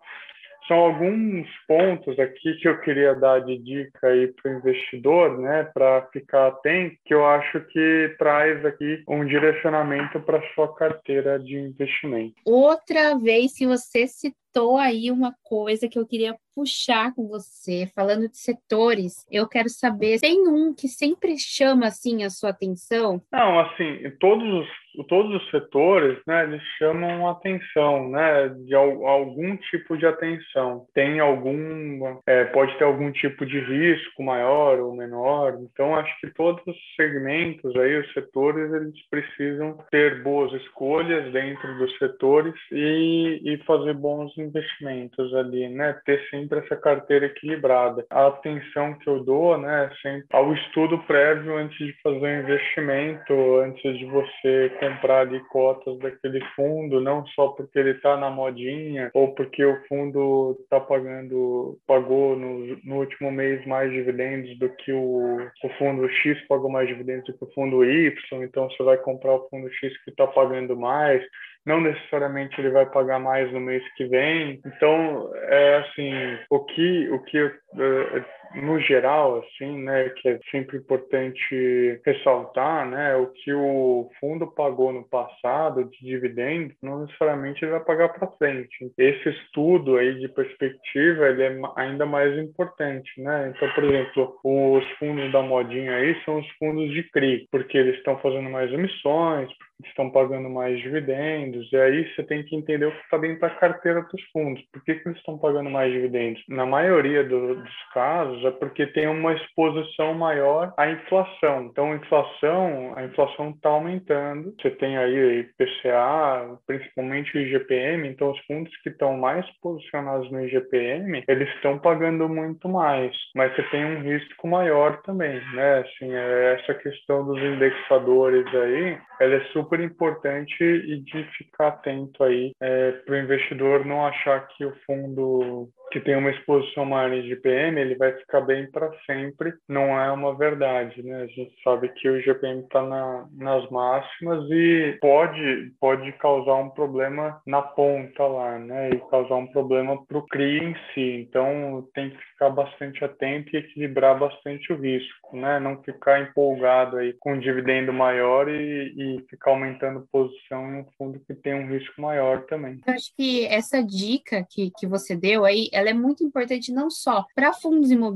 são 0.67 0.79
alguns 0.79 1.47
pontos 1.69 2.19
aqui 2.19 2.55
que 2.55 2.67
eu 2.67 2.81
queria 2.81 3.15
dar 3.15 3.41
de 3.41 3.59
dica 3.59 4.07
aí 4.07 4.33
para 4.33 4.51
o 4.51 4.57
investidor, 4.57 5.39
né, 5.39 5.65
para 5.75 6.09
ficar 6.11 6.47
atento, 6.47 6.97
que 7.05 7.13
eu 7.13 7.27
acho 7.27 7.61
que 7.67 8.15
traz 8.19 8.65
aqui 8.65 9.03
um 9.07 9.27
direcionamento 9.27 10.19
para 10.21 10.41
sua 10.55 10.75
carteira 10.75 11.39
de 11.39 11.55
investimento. 11.55 12.37
Outra 12.47 13.19
vez 13.19 13.59
que 13.59 13.67
você 13.67 14.07
citou 14.07 14.79
aí 14.79 15.11
uma 15.11 15.35
coisa 15.43 15.87
que 15.87 15.99
eu 15.99 16.07
queria 16.07 16.35
puxar 16.55 17.15
com 17.15 17.27
você, 17.29 17.91
falando 17.95 18.29
de 18.29 18.39
setores, 18.39 19.27
eu 19.31 19.49
quero 19.49 19.69
saber, 19.69 20.21
tem 20.21 20.47
um 20.49 20.75
que 20.75 20.89
sempre 20.89 21.37
chama 21.39 21.87
assim 21.87 22.25
a 22.25 22.31
sua 22.31 22.51
atenção? 22.51 23.21
Não, 23.33 23.61
assim, 23.61 24.11
todos 24.21 24.47
os, 24.47 25.07
todos 25.09 25.35
os 25.43 25.51
setores, 25.51 26.19
né, 26.27 26.45
eles 26.45 26.63
chamam 26.79 27.29
atenção, 27.29 28.09
né, 28.09 28.49
de 28.49 28.75
algum 28.75 29.57
tipo 29.57 29.97
de 29.97 30.07
atenção. 30.07 30.87
Tem 30.95 31.21
algum, 31.21 32.21
é, 32.27 32.45
pode 32.45 32.77
ter 32.79 32.85
algum 32.85 33.11
tipo 33.11 33.45
de 33.45 33.59
risco 33.61 34.23
maior 34.23 34.79
ou 34.79 34.95
menor. 34.95 35.59
Então, 35.61 35.95
acho 35.97 36.21
que 36.21 36.31
todos 36.31 36.65
os 36.67 36.77
segmentos 36.97 37.75
aí, 37.77 37.99
os 37.99 38.13
setores, 38.13 38.73
eles 38.73 38.95
precisam 39.11 39.79
ter 39.91 40.23
boas 40.23 40.53
escolhas 40.63 41.33
dentro 41.33 41.79
dos 41.79 41.97
setores 41.99 42.55
e, 42.71 43.41
e 43.45 43.57
fazer 43.65 43.95
bons 43.95 44.37
investimentos 44.39 45.35
ali, 45.35 45.69
né? 45.69 45.99
Ter 46.05 46.21
sempre 46.31 46.44
essa 46.53 46.77
carteira 46.77 47.27
equilibrada. 47.27 48.05
A 48.11 48.27
atenção 48.27 48.95
que 48.95 49.09
eu 49.09 49.23
dou, 49.23 49.59
né, 49.59 49.91
sempre 50.03 50.27
ao 50.33 50.53
estudo 50.55 50.99
prévio 51.01 51.57
antes 51.57 51.77
de 51.79 51.93
fazer 52.03 52.21
o 52.21 52.41
investimento, 52.41 53.57
antes 53.61 53.99
de 53.99 54.05
você 54.07 54.73
comprar 54.81 55.21
ali 55.21 55.41
cotas 55.49 55.99
daquele 55.99 56.41
fundo, 56.57 57.01
não 57.01 57.27
só 57.29 57.49
porque 57.49 57.79
ele 57.79 57.91
está 57.91 58.17
na 58.17 58.31
modinha 58.31 59.11
ou 59.15 59.35
porque 59.35 59.65
o 59.65 59.83
fundo 59.89 60.57
está 60.61 60.81
pagando, 60.81 61.79
pagou 61.87 62.37
no, 62.37 62.77
no 62.85 62.97
último 62.97 63.31
mês 63.31 63.65
mais 63.67 63.91
dividendos 63.91 64.59
do 64.59 64.69
que 64.69 64.93
o, 64.93 65.39
o 65.63 65.69
fundo 65.79 66.09
X 66.09 66.41
pagou 66.47 66.71
mais 66.71 66.89
dividendos 66.89 67.25
do 67.27 67.39
que 67.39 67.45
o 67.45 67.53
fundo 67.53 67.85
Y, 67.85 68.13
então 68.43 68.69
você 68.69 68.83
vai 68.83 68.97
comprar 68.99 69.35
o 69.35 69.49
fundo 69.49 69.73
X 69.73 69.97
que 70.05 70.11
está 70.11 70.27
pagando 70.27 70.77
mais 70.77 71.23
não 71.67 71.81
necessariamente 71.81 72.61
ele 72.61 72.71
vai 72.71 72.87
pagar 72.87 73.19
mais 73.19 73.51
no 73.53 73.61
mês 73.61 73.83
que 73.95 74.05
vem. 74.05 74.61
Então, 74.65 75.31
é 75.35 75.77
assim, 75.79 76.13
o 76.51 76.61
que 76.61 77.09
o 77.11 77.19
que 77.21 77.43
uh, 77.43 78.25
no 78.57 78.79
geral, 78.81 79.39
assim, 79.43 79.83
né, 79.83 80.09
que 80.11 80.29
é 80.29 80.39
sempre 80.51 80.79
importante 80.79 82.01
ressaltar, 82.05 82.89
né, 82.89 83.17
o 83.17 83.27
que 83.29 83.53
o 83.53 84.11
fundo 84.21 84.47
pagou 84.47 84.93
no 84.93 85.05
passado 85.09 85.85
de 85.85 85.99
dividendos, 86.01 86.77
não 86.83 87.01
necessariamente 87.01 87.65
ele 87.65 87.73
vai 87.73 87.85
pagar 87.85 88.09
para 88.11 88.31
frente. 88.33 88.93
Esse 88.99 89.29
estudo 89.29 89.97
aí 89.97 90.19
de 90.19 90.29
perspectiva, 90.29 91.29
ele 91.29 91.43
é 91.43 91.61
ainda 91.77 92.07
mais 92.07 92.37
importante, 92.39 93.11
né? 93.21 93.53
Então, 93.55 93.69
por 93.75 93.85
exemplo, 93.85 94.39
os 94.45 94.85
fundos 94.99 95.33
da 95.33 95.43
modinha 95.43 95.97
aí 95.97 96.17
são 96.25 96.39
os 96.39 96.49
fundos 96.59 96.91
de 96.93 97.03
CRI, 97.11 97.47
porque 97.51 97.77
eles 97.77 97.97
estão 97.97 98.19
fazendo 98.19 98.49
mais 98.51 98.73
emissões, 98.73 99.51
estão 99.85 100.11
pagando 100.11 100.49
mais 100.49 100.79
dividendos, 100.81 101.71
e 101.73 101.77
aí 101.77 102.15
você 102.15 102.23
tem 102.23 102.43
que 102.45 102.57
entender 102.57 102.87
o 102.87 102.93
que 102.93 103.05
está 103.05 103.19
dentro 103.19 103.41
da 103.41 103.51
carteira 103.51 104.03
dos 104.03 104.23
fundos. 104.33 104.63
Por 104.73 104.83
que, 104.85 104.95
que 104.95 105.09
eles 105.09 105.19
estão 105.19 105.39
pagando 105.39 105.71
mais 105.71 105.93
dividendos? 105.93 106.43
Na 106.49 106.65
maioria 106.67 107.25
do, 107.25 107.57
dos 107.57 107.93
casos, 107.93 108.44
é 108.45 108.51
porque 108.51 108.87
tem 108.89 109.07
uma 109.07 109.33
exposição 109.33 110.15
maior 110.15 110.73
à 110.77 110.89
inflação. 110.91 111.65
Então, 111.65 111.93
a 111.93 111.97
inflação, 111.97 112.93
a 112.97 113.05
inflação 113.05 113.51
está 113.51 113.71
aumentando. 113.71 114.55
Você 114.61 114.71
tem 114.71 114.97
aí 114.97 115.41
IPCA, 115.41 116.59
principalmente 116.67 117.37
o 117.37 117.41
IGPM, 117.41 118.09
então 118.09 118.31
os 118.31 118.41
fundos 118.47 118.75
que 118.83 118.91
estão 118.91 119.17
mais 119.17 119.45
posicionados 119.61 120.31
no 120.31 120.45
IGPM, 120.45 121.25
eles 121.27 121.49
estão 121.57 121.79
pagando 121.79 122.29
muito 122.29 122.69
mais, 122.69 123.15
mas 123.35 123.55
você 123.55 123.63
tem 123.65 123.85
um 123.85 124.01
risco 124.01 124.49
maior 124.49 125.01
também, 125.03 125.41
né? 125.53 125.79
Assim, 125.81 126.13
é 126.13 126.55
essa 126.55 126.75
questão 126.75 127.25
dos 127.25 127.43
indexadores 127.43 128.47
aí, 128.55 128.99
ela 129.21 129.35
é 129.35 129.45
super 129.53 129.81
importante 129.81 130.63
e 130.63 131.01
de 131.01 131.25
ficar 131.37 131.69
atento 131.69 132.23
aí 132.25 132.53
é, 132.61 132.93
para 132.93 133.15
o 133.15 133.19
investidor 133.19 133.85
não 133.85 134.07
achar 134.07 134.47
que 134.49 134.65
o 134.65 134.75
fundo 134.87 135.69
que 135.91 136.01
tem 136.01 136.17
uma 136.17 136.31
exposição 136.31 136.85
maior 136.85 137.13
em 137.13 137.23
GPM, 137.29 137.81
ele 137.81 137.95
vai 137.95 138.13
ficar 138.13 138.34
bem 138.41 138.71
para 138.71 138.91
sempre. 139.07 139.53
Não 139.69 139.99
é 140.01 140.11
uma 140.13 140.35
verdade, 140.37 141.03
né? 141.03 141.23
A 141.23 141.27
gente 141.27 141.55
sabe 141.63 141.89
que 141.91 142.09
o 142.09 142.21
GPM 142.21 142.63
está 142.63 142.83
na, 142.83 143.27
nas 143.37 143.69
máximas 143.71 144.45
e 144.51 144.99
pode, 145.01 145.73
pode 145.81 146.13
causar 146.13 146.57
um 146.57 146.71
problema 146.71 147.41
na 147.47 147.63
ponta 147.63 148.27
lá, 148.27 148.59
né? 148.59 148.91
E 148.91 148.99
causar 149.11 149.37
um 149.37 149.47
problema 149.47 150.05
para 150.07 150.19
o 150.19 150.27
CRI 150.27 150.59
em 150.59 150.75
si. 150.93 151.27
Então, 151.29 151.87
tem 151.95 152.11
que 152.11 152.19
ficar 152.33 152.51
bastante 152.51 153.05
atento 153.05 153.55
e 153.55 153.59
equilibrar 153.59 154.19
bastante 154.19 154.73
o 154.73 154.77
risco, 154.77 155.37
né? 155.37 155.59
Não 155.59 155.83
ficar 155.83 156.21
empolgado 156.21 156.97
aí 156.97 157.15
com 157.19 157.35
um 157.35 157.39
dividendo 157.39 157.93
maior 157.93 158.49
e, 158.49 158.95
e 158.97 159.25
ficar 159.29 159.51
aumentando 159.51 160.07
posição 160.11 160.71
em 160.71 160.81
um 160.81 160.87
fundo 160.97 161.21
que 161.27 161.35
tem 161.35 161.55
um 161.55 161.69
risco 161.69 162.01
maior 162.01 162.45
também. 162.47 162.81
Eu 162.87 162.95
acho 162.95 163.15
que 163.17 163.47
essa 163.47 163.83
dica 163.83 164.47
que, 164.49 164.71
que 164.77 164.87
você 164.87 165.17
deu 165.17 165.45
aí, 165.45 165.69
ela 165.73 165.91
é 165.91 165.95
muito 165.95 166.25
importante 166.25 166.73
não 166.73 166.91
só 166.91 167.25
para 167.35 167.53
fundos 167.53 167.91
imobiliários, 167.91 168.14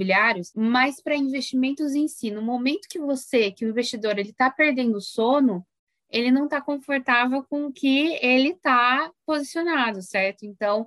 mas 0.54 1.00
para 1.00 1.16
investimentos 1.16 1.94
em 1.94 2.08
si. 2.08 2.30
No 2.30 2.42
momento 2.42 2.88
que 2.88 2.98
você, 2.98 3.50
que 3.50 3.64
o 3.64 3.68
investidor, 3.68 4.18
ele 4.18 4.30
está 4.30 4.50
perdendo 4.50 5.00
sono, 5.00 5.66
ele 6.10 6.30
não 6.30 6.44
está 6.44 6.60
confortável 6.60 7.44
com 7.48 7.66
o 7.66 7.72
que 7.72 8.18
ele 8.22 8.50
está 8.50 9.10
posicionado, 9.26 10.00
certo? 10.02 10.44
Então, 10.44 10.86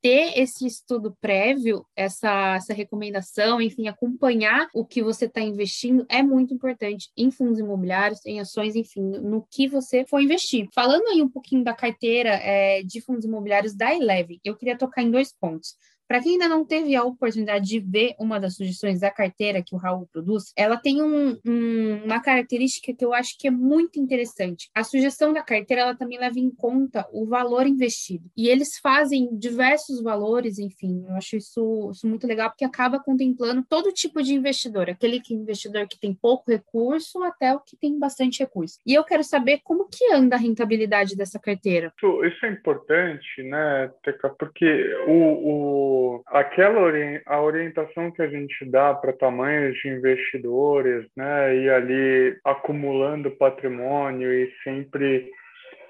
ter 0.00 0.38
esse 0.38 0.66
estudo 0.66 1.16
prévio, 1.20 1.84
essa, 1.94 2.54
essa 2.54 2.72
recomendação, 2.72 3.60
enfim, 3.60 3.86
acompanhar 3.86 4.68
o 4.74 4.84
que 4.84 5.02
você 5.02 5.26
está 5.26 5.40
investindo 5.40 6.06
é 6.08 6.22
muito 6.22 6.54
importante 6.54 7.10
em 7.16 7.30
fundos 7.30 7.58
imobiliários, 7.58 8.24
em 8.24 8.40
ações, 8.40 8.74
enfim, 8.76 9.02
no 9.02 9.46
que 9.50 9.68
você 9.68 10.06
for 10.06 10.20
investir. 10.20 10.68
Falando 10.74 11.06
aí 11.08 11.20
um 11.20 11.28
pouquinho 11.28 11.62
da 11.62 11.74
carteira 11.74 12.30
é, 12.30 12.82
de 12.82 13.00
fundos 13.00 13.24
imobiliários 13.24 13.74
da 13.74 13.94
Eleve, 13.94 14.40
eu 14.42 14.56
queria 14.56 14.78
tocar 14.78 15.02
em 15.02 15.10
dois 15.10 15.32
pontos. 15.32 15.76
Para 16.10 16.20
quem 16.20 16.32
ainda 16.32 16.48
não 16.48 16.64
teve 16.64 16.96
a 16.96 17.04
oportunidade 17.04 17.68
de 17.68 17.78
ver 17.78 18.16
uma 18.18 18.40
das 18.40 18.56
sugestões 18.56 18.98
da 18.98 19.12
carteira 19.12 19.62
que 19.62 19.76
o 19.76 19.78
Raul 19.78 20.08
produz, 20.12 20.52
ela 20.56 20.76
tem 20.76 21.00
um, 21.00 21.38
um, 21.46 22.04
uma 22.04 22.20
característica 22.20 22.92
que 22.92 23.04
eu 23.04 23.14
acho 23.14 23.38
que 23.38 23.46
é 23.46 23.50
muito 23.50 24.00
interessante. 24.00 24.68
A 24.74 24.82
sugestão 24.82 25.32
da 25.32 25.40
carteira 25.40 25.82
ela 25.82 25.94
também 25.94 26.18
leva 26.18 26.40
em 26.40 26.50
conta 26.50 27.06
o 27.12 27.26
valor 27.26 27.64
investido. 27.64 28.24
E 28.36 28.48
eles 28.48 28.76
fazem 28.82 29.28
diversos 29.38 30.02
valores, 30.02 30.58
enfim, 30.58 31.04
eu 31.08 31.14
acho 31.14 31.36
isso, 31.36 31.90
isso 31.92 32.08
muito 32.08 32.26
legal, 32.26 32.50
porque 32.50 32.64
acaba 32.64 32.98
contemplando 32.98 33.64
todo 33.68 33.92
tipo 33.92 34.20
de 34.20 34.34
investidor, 34.34 34.90
aquele 34.90 35.20
que 35.20 35.32
investidor 35.32 35.86
que 35.86 35.96
tem 35.96 36.12
pouco 36.12 36.50
recurso 36.50 37.22
até 37.22 37.54
o 37.54 37.60
que 37.60 37.76
tem 37.76 37.96
bastante 37.96 38.40
recurso. 38.40 38.80
E 38.84 38.94
eu 38.94 39.04
quero 39.04 39.22
saber 39.22 39.60
como 39.62 39.88
que 39.88 40.12
anda 40.12 40.34
a 40.34 40.40
rentabilidade 40.40 41.14
dessa 41.14 41.38
carteira. 41.38 41.92
Isso, 41.96 42.24
isso 42.24 42.46
é 42.46 42.50
importante, 42.50 43.44
né, 43.44 43.92
Teca, 44.02 44.30
porque 44.30 44.66
o, 45.06 45.98
o 45.98 45.99
aquela 46.26 46.80
ori 46.80 47.22
a 47.26 47.40
orientação 47.40 48.10
que 48.10 48.22
a 48.22 48.28
gente 48.28 48.64
dá 48.70 48.94
para 48.94 49.12
tamanhos 49.12 49.76
de 49.78 49.88
investidores, 49.88 51.06
né, 51.16 51.56
e 51.56 51.70
ali 51.70 52.36
acumulando 52.44 53.30
patrimônio 53.30 54.32
e 54.32 54.52
sempre 54.64 55.30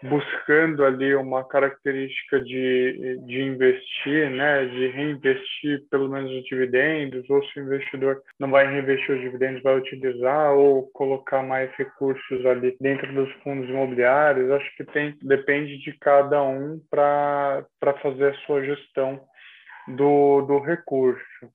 buscando 0.03 0.85
ali 0.85 1.14
uma 1.14 1.44
característica 1.44 2.40
de, 2.40 3.18
de 3.27 3.42
investir, 3.42 4.31
né, 4.31 4.64
de 4.66 4.88
reinvestir 4.88 5.85
pelo 5.90 6.09
menos 6.09 6.31
os 6.31 6.44
dividendos, 6.44 7.29
ou 7.29 7.42
se 7.46 7.61
o 7.61 7.64
investidor 7.64 8.23
não 8.38 8.51
vai 8.51 8.66
reinvestir 8.66 9.14
os 9.14 9.20
dividendos, 9.20 9.62
vai 9.62 9.77
utilizar 9.77 10.53
ou 10.55 10.90
colocar 10.92 11.42
mais 11.42 11.70
recursos 11.77 12.46
ali 12.46 12.77
dentro 12.81 13.12
dos 13.12 13.31
fundos 13.42 13.68
imobiliários, 13.68 14.51
acho 14.51 14.77
que 14.77 14.85
tem 14.85 15.14
depende 15.23 15.79
de 15.79 15.92
cada 15.99 16.42
um 16.42 16.81
para 16.90 17.64
fazer 18.03 18.29
a 18.31 18.38
sua 18.46 18.64
gestão 18.64 19.20
do, 19.96 20.42
do 20.42 20.59
recurso. 20.59 21.50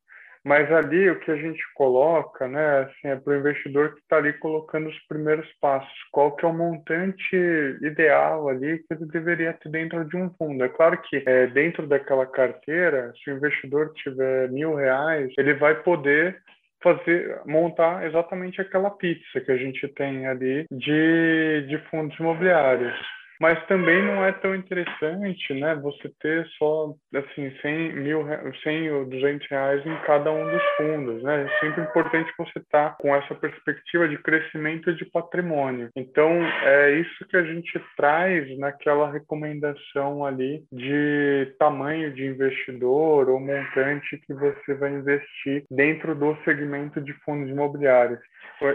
Mas 0.45 0.71
ali 0.71 1.09
o 1.09 1.19
que 1.21 1.31
a 1.31 1.35
gente 1.35 1.59
coloca, 1.73 2.47
né, 2.47 2.81
assim, 2.81 3.07
é 3.07 3.15
para 3.15 3.33
o 3.33 3.37
investidor 3.37 3.95
que 3.95 4.01
está 4.01 4.17
ali 4.17 4.31
colocando 4.33 4.87
os 4.87 4.99
primeiros 5.07 5.51
passos. 5.59 5.91
Qual 6.11 6.35
que 6.35 6.45
é 6.45 6.47
o 6.47 6.53
montante 6.53 7.35
ideal 7.81 8.47
ali 8.47 8.77
que 8.77 8.93
ele 8.93 9.07
deveria 9.07 9.53
ter 9.53 9.69
dentro 9.69 10.05
de 10.05 10.15
um 10.15 10.29
fundo? 10.37 10.63
É 10.63 10.69
claro 10.69 11.01
que 11.01 11.23
é, 11.25 11.47
dentro 11.47 11.87
daquela 11.87 12.27
carteira, 12.27 13.11
se 13.23 13.31
o 13.31 13.37
investidor 13.37 13.91
tiver 13.95 14.47
mil 14.51 14.75
reais, 14.75 15.33
ele 15.35 15.55
vai 15.55 15.81
poder 15.81 16.39
fazer 16.83 17.41
montar 17.47 18.05
exatamente 18.05 18.61
aquela 18.61 18.91
pizza 18.91 19.41
que 19.41 19.51
a 19.51 19.57
gente 19.57 19.87
tem 19.95 20.27
ali 20.27 20.67
de, 20.69 21.65
de 21.67 21.79
fundos 21.89 22.15
imobiliários. 22.19 22.95
Mas 23.39 23.63
também 23.67 24.01
não 24.03 24.23
é 24.23 24.31
tão 24.31 24.55
interessante, 24.55 25.53
né, 25.53 25.75
você 25.75 26.09
ter 26.21 26.45
só, 26.57 26.93
assim, 27.13 27.51
100 27.61 27.93
mil, 27.95 28.25
100 28.63 28.91
ou 28.91 29.05
200 29.05 29.47
reais 29.49 29.85
em 29.85 29.95
cada 30.05 30.31
um 30.31 30.49
dos 30.49 30.63
fundos, 30.77 31.23
né? 31.23 31.43
É 31.43 31.59
sempre 31.59 31.81
importante 31.81 32.31
você 32.37 32.59
estar 32.59 32.89
tá 32.89 32.95
com 32.99 33.15
essa 33.15 33.35
perspectiva 33.35 34.07
de 34.07 34.17
crescimento 34.17 34.93
de 34.93 35.05
patrimônio. 35.05 35.89
Então, 35.95 36.29
é 36.63 36.91
isso 36.99 37.27
que 37.27 37.37
a 37.37 37.43
gente 37.43 37.79
traz 37.97 38.57
naquela 38.57 39.11
recomendação 39.11 40.25
ali 40.25 40.63
de 40.71 41.53
tamanho 41.59 42.13
de 42.13 42.25
investidor 42.25 43.29
ou 43.29 43.39
montante 43.39 44.17
que 44.25 44.33
você 44.33 44.73
vai 44.75 44.91
investir 44.91 45.63
dentro 45.69 46.15
do 46.15 46.35
segmento 46.43 47.01
de 47.01 47.13
fundos 47.23 47.49
imobiliários. 47.49 48.19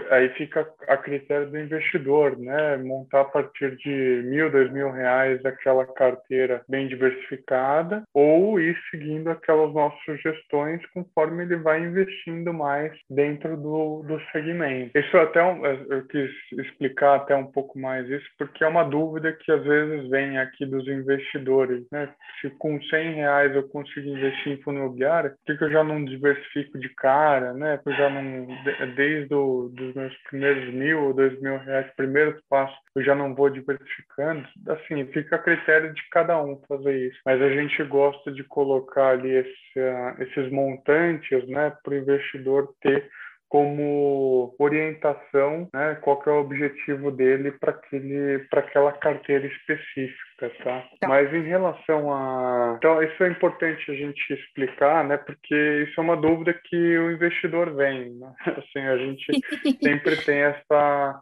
Aí 0.09 0.29
fica 0.29 0.67
a 0.87 0.97
critério 0.97 1.49
do 1.49 1.57
investidor, 1.57 2.37
né? 2.37 2.77
Montar 2.77 3.21
a 3.21 3.25
partir 3.25 3.75
de 3.77 4.21
mil, 4.25 4.49
dois 4.51 4.71
mil 4.71 4.91
reais 4.91 5.43
aquela 5.45 5.85
carteira 5.85 6.61
bem 6.67 6.87
diversificada 6.87 8.03
ou 8.13 8.59
ir 8.59 8.77
seguindo 8.89 9.29
aquelas 9.29 9.73
nossas 9.73 9.99
sugestões 10.03 10.81
conforme 10.93 11.43
ele 11.43 11.57
vai 11.57 11.81
investindo 11.81 12.53
mais 12.53 12.91
dentro 13.09 13.57
do, 13.57 14.03
do 14.03 14.19
segmento. 14.31 14.97
Isso 14.97 15.17
até 15.17 15.39
eu 15.41 16.05
quis 16.07 16.31
explicar 16.59 17.15
até 17.15 17.35
um 17.35 17.47
pouco 17.47 17.79
mais 17.79 18.07
isso 18.09 18.27
porque 18.37 18.63
é 18.63 18.67
uma 18.67 18.83
dúvida 18.83 19.31
que 19.33 19.51
às 19.51 19.63
vezes 19.63 20.09
vem 20.09 20.37
aqui 20.37 20.65
dos 20.65 20.87
investidores, 20.87 21.85
né? 21.91 22.09
Se 22.39 22.49
com 22.51 22.81
100 22.81 23.13
reais 23.13 23.55
eu 23.55 23.67
consigo 23.69 24.07
investir 24.07 24.53
em 24.53 24.61
fundo 24.61 24.79
imobiliário, 24.79 25.33
por 25.45 25.57
que 25.57 25.63
eu 25.63 25.71
já 25.71 25.83
não 25.83 26.03
diversifico 26.03 26.79
de 26.79 26.89
cara, 26.95 27.53
né? 27.53 27.79
Eu 27.85 27.93
já 27.93 28.09
não 28.09 28.47
desde 28.95 29.33
o, 29.33 29.70
dos 29.71 29.93
meus 29.93 30.15
primeiros 30.29 30.73
mil 30.73 31.05
ou 31.05 31.13
dois 31.13 31.39
mil 31.41 31.57
reais 31.57 31.89
primeiros 31.95 32.41
passos 32.49 32.77
eu 32.95 33.03
já 33.03 33.15
não 33.15 33.33
vou 33.33 33.49
diversificando 33.49 34.47
assim, 34.67 35.05
fica 35.07 35.35
a 35.35 35.39
critério 35.39 35.93
de 35.93 36.01
cada 36.09 36.41
um 36.41 36.61
fazer 36.67 37.07
isso. 37.07 37.19
Mas 37.25 37.41
a 37.41 37.49
gente 37.49 37.83
gosta 37.85 38.31
de 38.31 38.43
colocar 38.43 39.09
ali 39.09 39.31
esse, 39.31 39.79
esses 40.19 40.51
montantes, 40.51 41.47
né, 41.47 41.73
para 41.83 41.93
o 41.93 41.97
investidor 41.97 42.73
ter 42.81 43.09
como 43.51 44.55
orientação, 44.57 45.67
né, 45.73 45.95
qual 45.95 46.23
é 46.25 46.29
o 46.29 46.39
objetivo 46.39 47.11
dele 47.11 47.51
para 47.51 47.71
aquele 47.71 48.39
para 48.49 48.61
aquela 48.61 48.93
carteira 48.93 49.45
específica, 49.45 50.49
tá? 50.63 50.87
tá? 51.01 51.07
Mas 51.09 51.33
em 51.33 51.43
relação 51.43 52.13
a, 52.13 52.75
então 52.77 53.03
isso 53.03 53.21
é 53.21 53.27
importante 53.27 53.91
a 53.91 53.93
gente 53.93 54.33
explicar, 54.33 55.03
né, 55.03 55.17
porque 55.17 55.85
isso 55.85 55.99
é 55.99 56.01
uma 56.01 56.15
dúvida 56.15 56.53
que 56.53 56.97
o 56.97 57.11
investidor 57.11 57.75
vem, 57.75 58.11
né? 58.11 58.33
assim 58.57 58.87
a 58.87 58.95
gente 58.95 59.25
sempre 59.83 60.15
tem 60.23 60.37
essa 60.37 61.21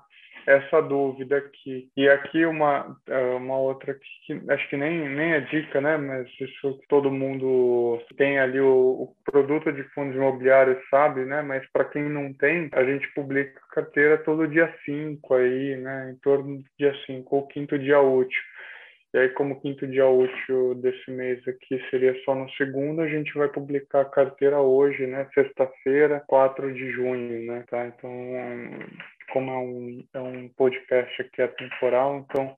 essa 0.50 0.82
dúvida 0.82 1.38
aqui. 1.38 1.89
E 1.95 2.10
aqui 2.10 2.43
uma, 2.43 2.97
é, 3.08 3.20
uma 3.36 3.56
outra 3.58 3.93
que 3.93 4.41
acho 4.50 4.70
que 4.70 4.76
nem, 4.76 5.08
nem 5.08 5.34
é 5.34 5.41
dica, 5.41 5.80
né? 5.80 5.95
Mas 5.95 6.28
isso 6.39 6.80
todo 6.89 7.12
mundo 7.12 8.02
tem 8.18 8.39
ali 8.39 8.60
o, 8.60 9.04
o 9.04 9.16
produto 9.24 9.72
de 9.72 9.84
fundos 9.93 10.16
imobiliários 10.16 10.80
sabe, 10.89 11.24
né? 11.24 11.43
Mas 11.43 11.64
para 11.72 11.86
quem 11.86 12.04
não 12.10 12.34
tem, 12.34 12.68
a 12.72 12.84
gente 12.84 13.08
publica 13.14 13.62
carteira 13.72 14.18
todo 14.18 14.47
dia 14.47 14.74
5 14.86 15.36
aí, 15.36 15.78
né? 15.78 16.12
Em 16.12 16.16
torno 16.16 16.58
do 16.58 16.66
dia 16.80 16.95
5 17.06 17.36
ou 17.36 17.47
quinto 17.47 17.78
dia 17.78 18.02
útil. 18.02 18.41
E 19.14 19.18
aí, 19.18 19.30
como 19.30 19.60
quinto 19.60 19.88
dia 19.88 20.08
útil 20.08 20.76
desse 20.76 21.12
mês 21.12 21.47
aqui 21.47 21.80
seria 21.89 22.16
só 22.24 22.34
no 22.36 22.50
segundo, 22.52 23.02
a 23.02 23.08
gente 23.08 23.34
vai 23.34 23.47
publicar 23.47 24.02
a 24.02 24.06
carteira 24.06 24.60
hoje, 24.60 25.06
né? 25.06 25.28
Sexta-feira, 25.34 26.24
4 26.28 26.74
de 26.74 26.91
junho, 26.91 27.45
né? 27.45 27.64
Tá? 27.70 27.88
Então, 27.88 28.12
como 29.32 29.52
é 29.52 29.58
um, 29.58 30.04
é 30.14 30.20
um 30.20 30.50
podcast 30.50 31.22
aqui 31.22 31.42
atemporal, 31.42 32.18
então 32.18 32.56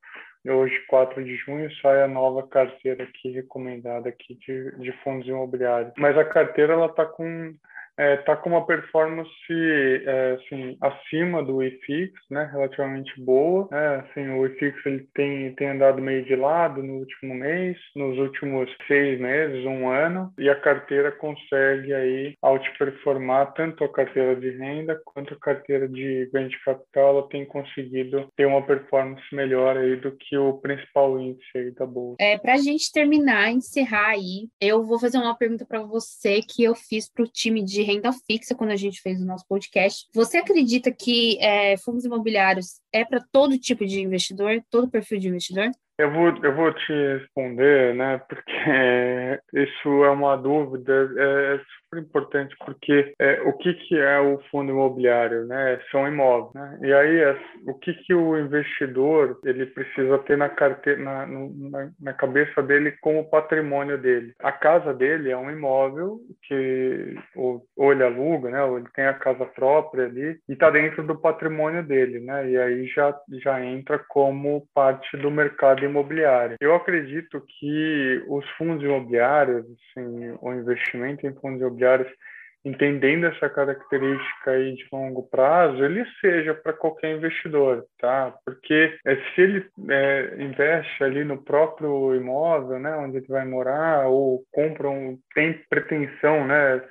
hoje, 0.49 0.80
4 0.88 1.24
de 1.24 1.36
junho, 1.38 1.72
sai 1.82 2.01
a 2.01 2.07
nova 2.07 2.47
carteira 2.47 3.03
aqui 3.03 3.32
recomendada 3.32 4.09
aqui 4.09 4.36
de, 4.36 4.76
de 4.78 4.91
fundos 5.03 5.28
imobiliários. 5.28 5.93
Mas 5.97 6.17
a 6.17 6.26
carteira 6.26 6.74
ela 6.74 6.88
está 6.88 7.05
com 7.05 7.53
está 8.01 8.03
é, 8.03 8.17
tá 8.17 8.35
com 8.35 8.49
uma 8.49 8.65
performance 8.65 9.29
é, 9.49 10.37
assim, 10.39 10.77
acima 10.81 11.43
do 11.43 11.61
IFIX, 11.61 12.11
né, 12.29 12.49
relativamente 12.51 13.13
boa. 13.21 13.67
Né? 13.69 13.95
Assim, 13.97 14.27
o 14.29 14.45
IFIX 14.45 14.85
ele 14.85 15.07
tem, 15.13 15.53
tem 15.55 15.69
andado 15.69 16.01
meio 16.01 16.25
de 16.25 16.35
lado 16.35 16.81
no 16.81 16.95
último 16.95 17.35
mês, 17.35 17.77
nos 17.95 18.17
últimos 18.17 18.69
seis 18.87 19.19
meses, 19.19 19.65
um 19.65 19.89
ano, 19.89 20.33
e 20.37 20.49
a 20.49 20.55
carteira 20.55 21.11
consegue 21.11 21.93
aí 21.93 22.33
outperformar 22.41 23.53
tanto 23.53 23.83
a 23.83 23.89
carteira 23.91 24.35
de 24.35 24.49
renda 24.49 24.99
quanto 25.05 25.33
a 25.33 25.39
carteira 25.39 25.87
de 25.87 26.29
ganho 26.33 26.49
de 26.49 26.59
capital, 26.63 27.09
ela 27.09 27.29
tem 27.29 27.45
conseguido 27.45 28.27
ter 28.35 28.45
uma 28.45 28.65
performance 28.65 29.23
melhor 29.33 29.77
aí 29.77 29.95
do 29.95 30.11
que 30.11 30.37
o 30.37 30.53
principal 30.53 31.19
índice 31.19 31.49
aí 31.55 31.71
da 31.71 31.85
bolsa. 31.85 32.17
É, 32.19 32.37
para 32.37 32.53
a 32.53 32.57
gente 32.57 32.91
terminar, 32.91 33.51
encerrar 33.51 34.09
aí, 34.09 34.49
eu 34.59 34.83
vou 34.83 34.99
fazer 34.99 35.17
uma 35.17 35.35
pergunta 35.35 35.65
para 35.65 35.81
você 35.81 36.39
que 36.41 36.63
eu 36.63 36.75
fiz 36.75 37.11
para 37.11 37.23
o 37.23 37.27
time 37.27 37.63
de 37.63 37.81
renda 37.91 38.11
fixa 38.25 38.55
quando 38.55 38.71
a 38.71 38.75
gente 38.75 39.01
fez 39.01 39.21
o 39.21 39.25
nosso 39.25 39.45
podcast. 39.47 40.07
Você 40.13 40.37
acredita 40.37 40.91
que 40.91 41.37
é, 41.41 41.77
fundos 41.77 42.05
imobiliários 42.05 42.79
é 42.93 43.03
para 43.03 43.23
todo 43.31 43.57
tipo 43.57 43.85
de 43.85 44.01
investidor, 44.01 44.61
todo 44.69 44.89
perfil 44.89 45.19
de 45.19 45.27
investidor? 45.27 45.69
Eu 45.97 46.11
vou, 46.11 46.29
eu 46.43 46.55
vou 46.55 46.73
te 46.73 46.93
responder, 47.19 47.93
né? 47.93 48.17
Porque 48.27 48.51
isso 49.53 50.03
é 50.03 50.09
uma 50.09 50.35
dúvida, 50.35 51.11
é, 51.17 51.55
é 51.55 51.61
super 51.91 51.99
importante, 51.99 52.55
porque 52.65 53.13
é, 53.19 53.41
o 53.41 53.53
que, 53.53 53.73
que 53.73 53.97
é 53.97 54.19
o 54.19 54.39
fundo 54.49 54.71
imobiliário, 54.71 55.45
né? 55.45 55.79
São 55.91 56.07
imóveis, 56.07 56.53
né? 56.53 56.79
E 56.81 56.93
aí, 56.93 57.19
é, 57.19 57.37
o 57.67 57.73
que, 57.73 57.93
que 57.93 58.13
o 58.13 58.37
investidor 58.37 59.37
ele 59.43 59.65
precisa 59.65 60.17
ter 60.19 60.37
na 60.37 60.49
carteira, 60.49 61.01
na, 61.01 61.27
na, 61.27 61.91
na, 61.99 62.13
cabeça 62.13 62.63
dele 62.63 62.93
como 63.01 63.29
patrimônio 63.29 63.97
dele? 63.97 64.33
A 64.39 64.51
casa 64.51 64.93
dele 64.93 65.29
é 65.29 65.37
um 65.37 65.51
imóvel 65.51 66.19
que 66.47 67.15
ou, 67.35 67.63
ou 67.75 67.91
ele 67.91 68.03
aluga, 68.03 68.49
né? 68.49 68.63
Ou 68.63 68.77
ele 68.77 68.87
tem 68.95 69.05
a 69.05 69.13
casa 69.13 69.45
própria 69.45 70.05
ali 70.05 70.39
e 70.47 70.53
está 70.53 70.69
dentro 70.69 71.05
do 71.05 71.19
patrimônio 71.19 71.83
dele, 71.83 72.19
né? 72.19 72.49
E 72.49 72.57
aí 72.57 72.87
já, 72.87 73.13
já 73.43 73.63
entra 73.63 73.99
como 74.07 74.65
parte 74.73 75.17
do 75.17 75.29
mercado 75.29 75.83
imobiliário. 75.83 76.55
Eu 76.61 76.73
acredito 76.75 77.43
que 77.59 78.23
os 78.27 78.47
fundos 78.51 78.83
imobiliários, 78.83 79.65
assim, 79.65 80.37
o 80.41 80.53
investimento 80.53 81.25
em 81.25 81.33
fundos 81.35 81.59
imobiliários, 81.59 81.80
entendendo 82.63 83.25
essa 83.25 83.49
característica 83.49 84.51
aí 84.51 84.75
de 84.75 84.88
longo 84.91 85.23
prazo, 85.23 85.84
ele 85.84 86.05
seja 86.19 86.53
para 86.53 86.73
qualquer 86.73 87.15
investidor, 87.15 87.86
tá? 87.99 88.34
Porque 88.45 88.97
é, 89.05 89.15
se 89.15 89.41
ele 89.41 89.65
é, 89.89 90.36
investe 90.38 91.03
ali 91.03 91.23
no 91.23 91.41
próprio 91.43 92.15
imóvel, 92.15 92.79
né, 92.79 92.95
onde 92.97 93.17
ele 93.17 93.27
vai 93.27 93.45
morar, 93.45 94.07
ou 94.07 94.43
compra 94.51 94.89
um, 94.89 95.17
tem 95.34 95.59
pretensão, 95.69 96.45
né, 96.45 96.82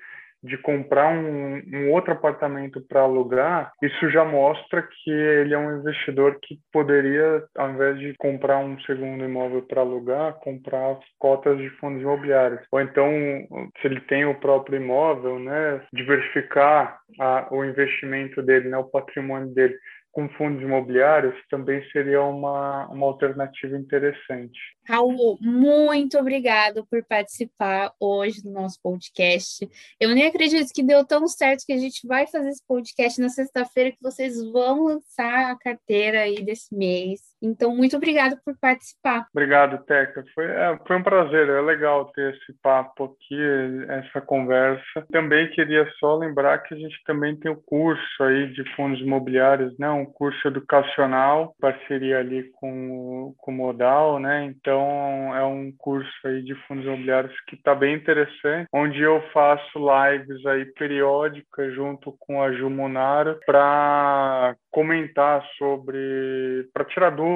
de 0.43 0.57
comprar 0.59 1.09
um, 1.13 1.63
um 1.73 1.91
outro 1.91 2.13
apartamento 2.13 2.81
para 2.89 3.03
alugar, 3.03 3.73
isso 3.83 4.11
já 4.11 4.25
mostra 4.25 4.83
que 4.83 5.11
ele 5.11 5.55
é 5.55 5.59
um 5.59 5.79
investidor 5.79 6.39
que 6.43 6.59
poderia, 6.73 7.43
ao 7.57 7.71
invés 7.71 7.99
de 7.99 8.15
comprar 8.19 8.59
um 8.59 8.79
segundo 8.81 9.25
imóvel 9.25 9.63
para 9.63 9.81
alugar, 9.83 10.35
comprar 10.41 10.99
cotas 11.19 11.59
de 11.59 11.69
fundos 11.71 12.03
imobiliários. 12.03 12.61
Ou 12.73 12.81
então, 12.81 13.09
se 13.81 13.87
ele 13.87 14.01
tem 14.03 14.25
o 14.25 14.39
próprio 14.41 14.81
imóvel, 14.81 15.39
né, 15.39 15.81
diversificar 15.93 16.99
a, 17.19 17.49
o 17.51 17.65
investimento 17.65 18.43
dele, 18.43 18.69
né, 18.69 18.79
o 18.79 18.85
patrimônio 18.85 19.53
dele 19.55 19.75
com 20.13 20.29
fundos 20.31 20.63
imobiliários 20.63 21.35
também 21.49 21.83
seria 21.91 22.23
uma, 22.23 22.89
uma 22.89 23.07
alternativa 23.07 23.77
interessante. 23.77 24.59
Raul, 24.87 25.39
muito 25.41 26.19
obrigado 26.19 26.85
por 26.87 27.05
participar 27.05 27.93
hoje 28.01 28.43
do 28.43 28.51
nosso 28.51 28.81
podcast. 28.83 29.69
Eu 30.01 30.15
nem 30.15 30.27
acredito 30.27 30.73
que 30.73 30.83
deu 30.83 31.05
tão 31.05 31.29
certo 31.29 31.65
que 31.65 31.73
a 31.73 31.79
gente 31.79 32.07
vai 32.07 32.27
fazer 32.27 32.49
esse 32.49 32.65
podcast 32.67 33.21
na 33.21 33.29
sexta-feira, 33.29 33.93
que 33.93 34.03
vocês 34.03 34.43
vão 34.51 34.85
lançar 34.85 35.53
a 35.53 35.59
carteira 35.59 36.23
aí 36.23 36.43
desse 36.43 36.75
mês. 36.75 37.30
Então, 37.43 37.75
muito 37.75 37.97
obrigado 37.97 38.37
por 38.45 38.55
participar. 38.59 39.27
Obrigado, 39.35 39.83
Teca. 39.85 40.25
Foi, 40.35 40.45
é, 40.45 40.79
foi 40.87 40.97
um 40.97 41.03
prazer, 41.03 41.49
é 41.49 41.61
legal 41.61 42.07
ter 42.13 42.35
esse 42.35 42.53
papo 42.63 43.05
aqui, 43.05 43.41
essa 43.89 44.21
conversa. 44.21 45.07
Também 45.11 45.51
queria 45.51 45.89
só 45.99 46.17
lembrar 46.17 46.59
que 46.59 46.75
a 46.75 46.77
gente 46.77 46.97
também 47.07 47.37
tem 47.37 47.51
o 47.51 47.57
curso 47.57 48.23
aí 48.23 48.53
de 48.53 48.65
fundos 48.75 49.01
imobiliários, 49.01 49.77
né? 49.79 49.89
um 49.91 50.05
curso 50.05 50.47
educacional, 50.47 51.55
parceria 51.61 52.19
ali 52.19 52.51
com, 52.53 53.35
com 53.39 53.51
o 53.51 53.55
Modal, 53.55 54.19
né? 54.19 54.45
Então, 54.45 55.35
é 55.35 55.45
um 55.45 55.73
curso 55.77 56.11
aí 56.25 56.43
de 56.43 56.55
fundos 56.67 56.85
imobiliários 56.85 57.35
que 57.47 57.55
está 57.57 57.75
bem 57.75 57.95
interessante, 57.95 58.69
onde 58.73 59.01
eu 59.01 59.23
faço 59.33 59.79
lives 59.79 60.45
aí 60.47 60.65
periódicas 60.73 61.75
junto 61.75 62.15
com 62.19 62.43
a 62.43 62.53
Ju 62.53 62.69
Monaro 62.69 63.39
para 63.47 64.55
comentar 64.71 65.45
sobre, 65.59 66.69
para 66.73 66.85
tirar 66.85 67.11
dúvidas 67.11 67.30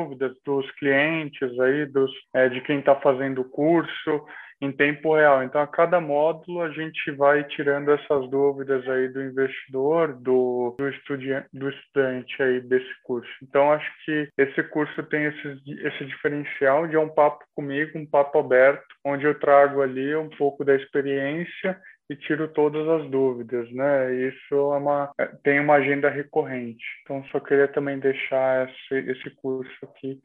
dos 0.44 0.70
clientes 0.72 1.58
aí, 1.60 1.86
dos, 1.86 2.10
é, 2.34 2.48
de 2.48 2.60
quem 2.62 2.78
está 2.78 2.94
fazendo 2.96 3.42
o 3.42 3.48
curso, 3.48 4.24
em 4.60 4.72
tempo 4.72 5.14
real. 5.14 5.42
Então, 5.42 5.60
a 5.60 5.66
cada 5.66 6.00
módulo, 6.00 6.62
a 6.62 6.70
gente 6.70 7.10
vai 7.12 7.44
tirando 7.44 7.90
essas 7.90 8.28
dúvidas 8.30 8.86
aí 8.88 9.08
do 9.08 9.22
investidor, 9.22 10.14
do, 10.14 10.74
do, 10.78 10.88
estudante, 10.88 11.46
do 11.52 11.68
estudante 11.68 12.42
aí 12.42 12.60
desse 12.60 12.90
curso. 13.02 13.30
Então, 13.42 13.72
acho 13.72 13.90
que 14.04 14.28
esse 14.38 14.62
curso 14.64 15.02
tem 15.04 15.24
esse, 15.24 15.62
esse 15.86 16.04
diferencial 16.06 16.86
de 16.86 16.96
é 16.96 17.00
um 17.00 17.08
papo 17.08 17.44
comigo, 17.54 17.98
um 17.98 18.06
papo 18.06 18.38
aberto, 18.38 18.84
onde 19.04 19.24
eu 19.24 19.38
trago 19.38 19.82
ali 19.82 20.14
um 20.16 20.30
pouco 20.30 20.64
da 20.64 20.74
experiência 20.74 21.78
e 22.08 22.16
tiro 22.16 22.48
todas 22.48 22.86
as 22.88 23.10
dúvidas, 23.10 23.70
né? 23.72 24.14
Isso 24.14 24.54
é 24.54 24.76
uma, 24.76 25.12
é, 25.18 25.26
tem 25.42 25.60
uma 25.60 25.74
agenda 25.74 26.08
recorrente. 26.10 26.84
Então, 27.02 27.24
só 27.32 27.40
queria 27.40 27.68
também 27.68 27.98
deixar 27.98 28.68
esse, 28.68 29.10
esse 29.10 29.30
curso 29.36 29.72
aqui 29.82 30.20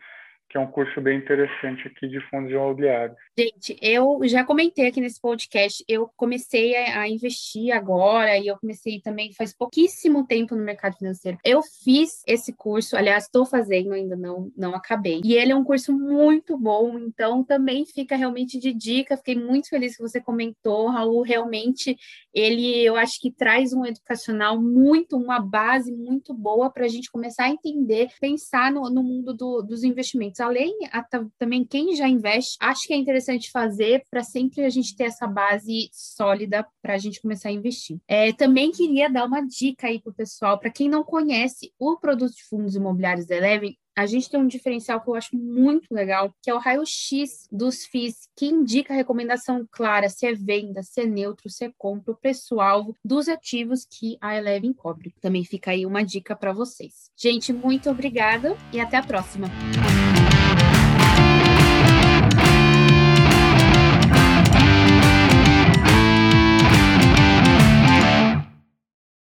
que 0.49 0.57
é 0.57 0.59
um 0.59 0.67
curso 0.67 0.99
bem 0.99 1.19
interessante 1.19 1.87
aqui 1.87 2.07
de 2.07 2.19
fundos 2.29 2.51
imobiliários. 2.51 3.15
Gente, 3.37 3.77
eu 3.81 4.19
já 4.23 4.43
comentei 4.43 4.87
aqui 4.87 4.99
nesse 4.99 5.21
podcast, 5.21 5.83
eu 5.87 6.09
comecei 6.17 6.75
a, 6.75 7.07
investir 7.07 7.71
agora 7.71 8.35
e 8.37 8.47
eu 8.47 8.57
comecei 8.57 8.99
também 8.99 9.31
faz 9.33 9.55
pouquíssimo 9.55 10.25
tempo 10.25 10.55
no 10.55 10.63
mercado 10.63 10.97
financeiro. 10.97 11.37
Eu 11.45 11.61
fiz 11.61 12.23
esse 12.25 12.51
curso, 12.51 12.97
aliás, 12.97 13.25
estou 13.25 13.45
fazendo, 13.45 13.93
ainda 13.93 14.15
não, 14.15 14.51
não 14.57 14.73
acabei. 14.73 15.21
E 15.23 15.35
ele 15.35 15.51
é 15.51 15.55
um 15.55 15.63
curso 15.63 15.93
muito 15.93 16.57
bom, 16.57 16.97
então 16.97 17.43
também 17.43 17.85
fica 17.85 18.15
realmente 18.15 18.59
de 18.59 18.73
dica. 18.73 19.17
Fiquei 19.17 19.35
muito 19.35 19.69
feliz 19.69 19.95
que 19.95 20.01
você 20.01 20.19
comentou, 20.19 20.87
Raul. 20.87 21.21
Realmente, 21.21 21.95
ele 22.39 22.83
eu 22.83 22.95
acho 22.95 23.19
que 23.19 23.31
traz 23.31 23.73
um 23.73 23.85
educacional 23.85 24.61
muito, 24.61 25.17
uma 25.17 25.39
base 25.39 25.91
muito 25.91 26.33
boa 26.33 26.69
para 26.69 26.85
a 26.85 26.87
gente 26.87 27.11
começar 27.11 27.45
a 27.45 27.49
entender, 27.49 28.09
pensar 28.19 28.71
no, 28.71 28.89
no 28.89 29.03
mundo 29.03 29.33
do, 29.33 29.61
dos 29.61 29.83
investimentos 29.83 30.39
além 30.39 30.73
a, 30.91 31.03
também 31.37 31.65
quem 31.65 31.95
já 31.95 32.07
investe, 32.07 32.57
acho 32.59 32.87
que 32.87 32.93
é 32.93 32.97
interessante 32.97 33.51
fazer 33.51 34.03
para 34.09 34.23
sempre 34.23 34.63
a 34.63 34.69
gente 34.69 34.95
ter 34.95 35.05
essa 35.05 35.27
base 35.27 35.89
sólida 35.91 36.65
para 36.81 36.93
a 36.93 36.97
gente 36.97 37.21
começar 37.21 37.49
a 37.49 37.53
investir. 37.53 37.97
É, 38.07 38.31
também 38.33 38.71
queria 38.71 39.09
dar 39.09 39.25
uma 39.25 39.41
dica 39.41 39.87
aí 39.87 39.99
para 39.99 40.11
o 40.11 40.15
pessoal, 40.15 40.57
para 40.59 40.69
quem 40.69 40.89
não 40.89 41.03
conhece 41.03 41.71
o 41.77 41.97
produto 41.97 42.35
de 42.35 42.43
fundos 42.43 42.75
imobiliários 42.75 43.25
da 43.25 43.35
Eleven, 43.35 43.77
a 43.99 44.05
gente 44.05 44.29
tem 44.29 44.39
um 44.39 44.47
diferencial 44.47 45.01
que 45.01 45.09
eu 45.09 45.15
acho 45.15 45.35
muito 45.35 45.87
legal, 45.91 46.33
que 46.41 46.49
é 46.49 46.53
o 46.53 46.57
raio-x 46.57 47.49
dos 47.51 47.83
FIIs, 47.85 48.29
que 48.33 48.45
indica 48.45 48.93
a 48.93 48.95
recomendação 48.95 49.67
clara 49.69 50.07
se 50.07 50.25
é 50.25 50.33
venda, 50.33 50.81
se 50.81 51.01
é 51.01 51.05
neutro, 51.05 51.49
se 51.49 51.65
é 51.65 51.71
compra, 51.77 52.13
o 52.13 52.15
preço-alvo 52.15 52.95
dos 53.03 53.27
ativos 53.27 53.85
que 53.85 54.17
a 54.21 54.37
Eleven 54.37 54.71
cobre. 54.71 55.13
Também 55.19 55.43
fica 55.43 55.71
aí 55.71 55.85
uma 55.85 56.01
dica 56.01 56.33
para 56.33 56.53
vocês. 56.53 57.11
Gente, 57.17 57.51
muito 57.51 57.89
obrigada 57.89 58.55
e 58.71 58.79
até 58.79 58.95
a 58.95 59.03
próxima. 59.03 59.49